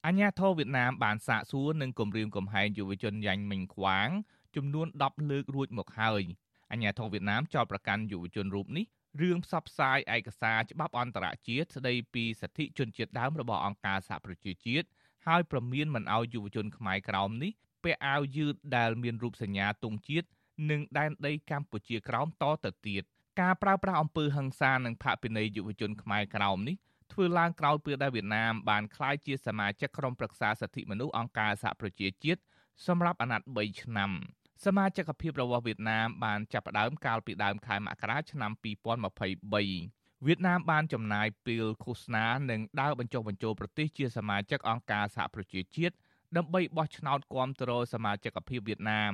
[0.07, 4.09] អាញាធរវៀតណាមបានសាកសួរនិងគម្រាមកំហែងយុវជនយ៉ាញ់មិញខ្វាង
[4.57, 6.23] ចំនួន10លើករួចមកហើយ
[6.75, 8.85] អាញាធរវៀតណាមចោទប្រកាន់យុវជនរូបនេះ
[9.21, 14.87] រឿងផ្សព្វផ្សាយឯកសារច្បាប់អន្តរជាតិស្ដីពីសិទ្ធិជនជាតិដើមរបស់អង្គការសហប្រជាជាតិ
[15.27, 17.53] ហើយប្រមានមិនអោយយុវជនខ្មែរក្រោមនេះ
[17.85, 20.27] ពាក់អាវយឺតដែលមានរូបសញ្ញាទង់ជាតិ
[20.71, 23.03] និងដែនដីកម្ពុជាក្រោមតទៅទៀត
[23.41, 26.77] ការប្រើប្រាស់អំពើហិង្សានិងផាកពិន័យយុវជនខ្មែរក្រោមនេះ
[27.13, 32.41] ធ្វើឡើងក្រោយពេលដែលវៀតណាមបានក្លាយជាសមាជិកក្រុមប្រឹក្សាសិទ្ធិមនុស្សអង្គការសហប្រជាជាតិ
[32.87, 34.11] សម្រាប់អាណត្តិ3ឆ្នាំ
[34.65, 45.95] សមាជិកភាពរបស់វៀតណាមបានចាប់ផ្ដើមកាលពីដើមខែមករាឆ្នាំ2023វៀតណាមបានចំណាយពេលឃោសនានិងដើរបញ្ចុះបញ្ចូលប្រទេសជាសមាជិកអង្គការសហប្រជាជាតិ
[46.37, 49.13] ដើម្បីបោះឆ្នោតគាំទ្រសមាជិកភាពវៀតណាម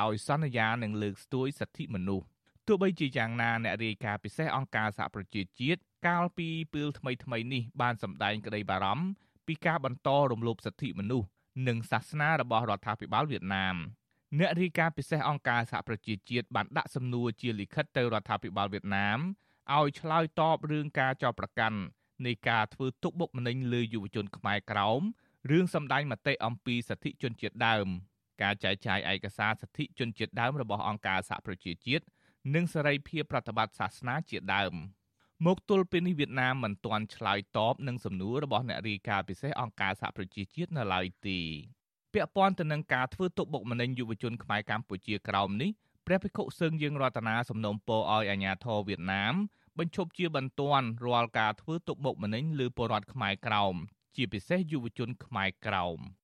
[0.00, 2.26] ដោយសន្យានឹងលើកស្ទួយសិទ្ធិមនុស្ស
[2.66, 9.04] ទោះបីជាយ៉ាងណាអ្នករាយការណ៍ពិសេសអង្គការសហប្រជាជាតិកាលពីពេលថ្មីថ្មីនេះបានសម្ដែងក្តីបារម្ភ
[9.46, 11.26] ពីការបន្តរំលោភសិទ្ធិមនុស្ស
[11.68, 13.76] និងសាសនារបស់រដ្ឋាភិបាលវៀតណាម
[14.38, 19.18] អ្នករាយការណ៍ពិសេសអង្គការសហប្រជាជាតិបានដាក់សំណួរជាលិខិតទៅរដ្ឋាភិបាលវៀតណាម
[19.76, 21.78] ឲ្យឆ្លើយតបរឿងការចោទប្រកាន់
[22.26, 25.02] នៃការធ្វើទុកបុកម្នេញលើយុវជនខ្មែរក្រោម
[25.50, 27.86] រឿងសម្ដែងមតិអំពីសិទ្ធិជនជាតិដើម
[28.42, 32.04] ការចែកចាយឯកសារសិទ្ធិជនជាតិដើមរបស់អង្គការសហប្រជាជាតិ
[32.54, 34.74] និងសេរីភាពប្រតិបត្តិសាសនាជាដើម
[35.46, 41.40] មកទល់ពេលនេះវៀតណាមមិនទាន់ឆ្លើយតបនឹងសំណួររបស់អ្នករាយការណ៍ពិសេសអង្គការសហប្រជាជាតិនៅឡើយទេ
[42.14, 45.70] ពាក់ព័ន្ធទៅនឹងការធ្វើទុកបុកម្នេញយុវជនខ្មែរកម្ពុជាក្រោមនេះ
[46.06, 49.34] ព្រះភិក្ខុសឹងយើងរតនាសំណូមពរឲ្យអាជ្ញាធរវៀតណាម
[49.78, 53.74] បញ្ឈប់ជាបន្ទាន់រាល់ការធ្វើទុកបុកម្នេញលើពលរដ្ឋខ្មែរក្រោម
[54.16, 55.98] ជាពិសេសយុវជនខ្មែរក្រោម។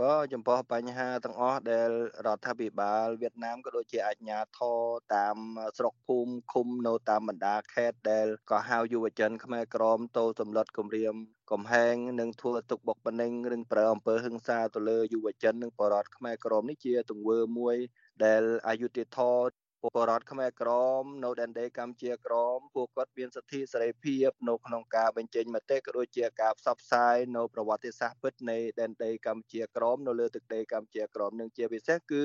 [0.00, 1.90] ក៏ចំពោះបញ្ហាទាំងអស់ដែល
[2.26, 4.80] រដ្ឋាភិបាលវៀតណាមក៏ដូចជាអាជ្ញាធរ
[5.14, 5.36] តាម
[5.78, 11.14] ស្រុកភូមិឃុំនៅតាមបណ្ដាខេត្តដែលក៏ហៅយុវជនខ្មែរក្រមទៅសម្លុតគម្រាម
[11.52, 17.76] កំហែងនិងធ្វើទុកបុកម្នេញឬប្រើអំពើហិង្សាទៅលើយុវជននិងបរតខ្មែរក្រមនេះជាទង្វើមួយ
[18.24, 20.70] ដែលអយុត្តិធម៌ ពលរដ្ឋខ្មែរក្រ
[21.00, 32.24] មនៅដែនដីកម្ពុជាក្រមពួកគាត់មានសិទ្ធិសេរីភាពនៅក្នុងការបញ្ចេញមតិក៏ដូចជាការផ្សព្វផ្សាយនៅប្រវត្តិសាស្ត្រពិតនៃដែនដីកម្ពុជាក្រមនៅលើទឹកដីកម្ពុជាក្រមនឹងជាពិសេសគឺ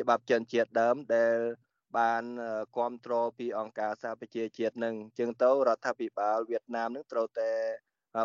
[0.00, 1.36] ច្បាប់ចិនជាតិដើមដែល
[1.98, 2.24] បាន
[2.76, 7.52] គ្រប់គ្រងពីអង្គការសហប្រជាជាតិនឹងជាងទៅរដ្ឋាភិបាលវៀតណាមនឹងត្រូវតែ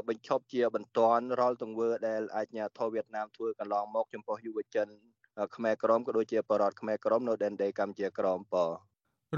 [0.07, 4.87] បញ្ឈប់ជាបន្ទាន់រាល់ទង្វើដែលអាជ្ញាធរវៀតណាមធ្វើកន្លងមកចំពោះយុវជន
[5.55, 8.65] ខ្មែរក្រមក៏ដូចជាបរតខ្មែរក្រមនៅដែនដីកម្ពុជាក្រមប៉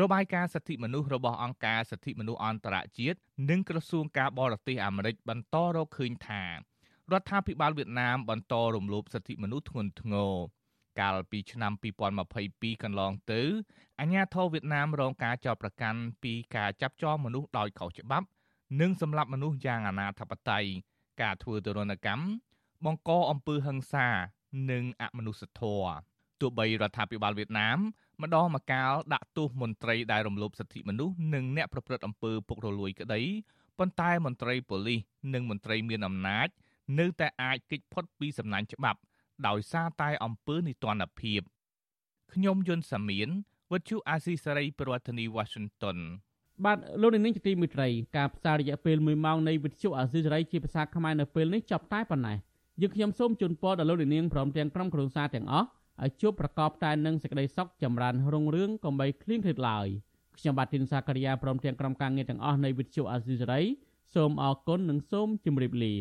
[0.02, 3.18] របាយការណ៍សិទ្ធិមនុស្សរបស់អង្គការសិទ្ធិមនុស្សអន្តរជាតិ
[3.50, 10.34] និងក្រសួងការបរទេសអាមេរិកបន្តរកឃើញថារដ្ឋាភិបាលវៀតណាមបន្តរំលោភសិទ្ធិមនុស្សធ្ងន់ធ្ងរ
[11.00, 11.74] កាលពីឆ្នាំ
[12.28, 13.42] 2022កន្លងទៅ
[14.00, 18.28] អាជ្ញាធរវៀតណាមរងការចោទប្រកាន់ពីការចាប់ចងមនុស្សដោយខុសច្បាប់
[18.82, 20.66] និងសម្លាប់មនុស្សយ៉ាងអនាធបត័យ
[21.22, 22.26] ការធ្វើទរណកម្ម
[22.86, 24.08] បង្កអំពើហិង្សា
[24.72, 25.94] និងអមនុស្សធម៌
[26.42, 27.80] ទោះបីរដ្ឋាភិបាលវៀតណាម
[28.22, 33.22] ម្ដងម្កាលដាក់ទោសមន្ត្រីដែលរំលោភសិទ្ធិមនុស្សនិងអ្នកប្រព្រឹត្តអំពើពុករលួយក្តី
[33.80, 35.00] ប៉ុន្តែមន្ត្រីប៉ូលីស
[35.34, 36.48] និងមន្ត្រីមានអំណាច
[37.00, 39.00] នៅតែអាចគេចផុតពីសំណាញ់ច្បាប់
[39.48, 41.42] ដោយសារតែអំពើនីតិរដ្ឋភាព
[42.34, 43.30] ខ្ញុំយុនសាមៀន
[43.72, 45.98] វិទ្យុអាស៊ីសេរីប្រធានាធិបតី Washington
[46.66, 52.38] បាទលោកនាងជាទីមេត្រីការផ្សាយរយៈពេល1ម៉ោងនៃវិទ្យុអាស៊ីសេរីជាភាសាខ្មែរនៅពេលនេះចប់តែប៉ុណ្ណេះ
[52.82, 55.68] យើងខ្ញុំសូមជូនពរដល់លោកនាងព្រមទាំងក្រុមគ្រួសារទាំងអស់
[56.04, 59.88] ឲ្យជួបប្រកបតែនឹងសេចក្តីសុខចម្រើនរុងរឿងកុំបីឃ្លៀងឃ្លាតឡើយ
[60.38, 63.62] ខ្ញុំបាទធីនសាករិយាព្រមទាំងក្រុមការងារទាំងអស់នៃវិទ្យុអាស៊ីសេរី
[64.14, 65.96] សូមអរគុណនិងសូមជម្រាបលា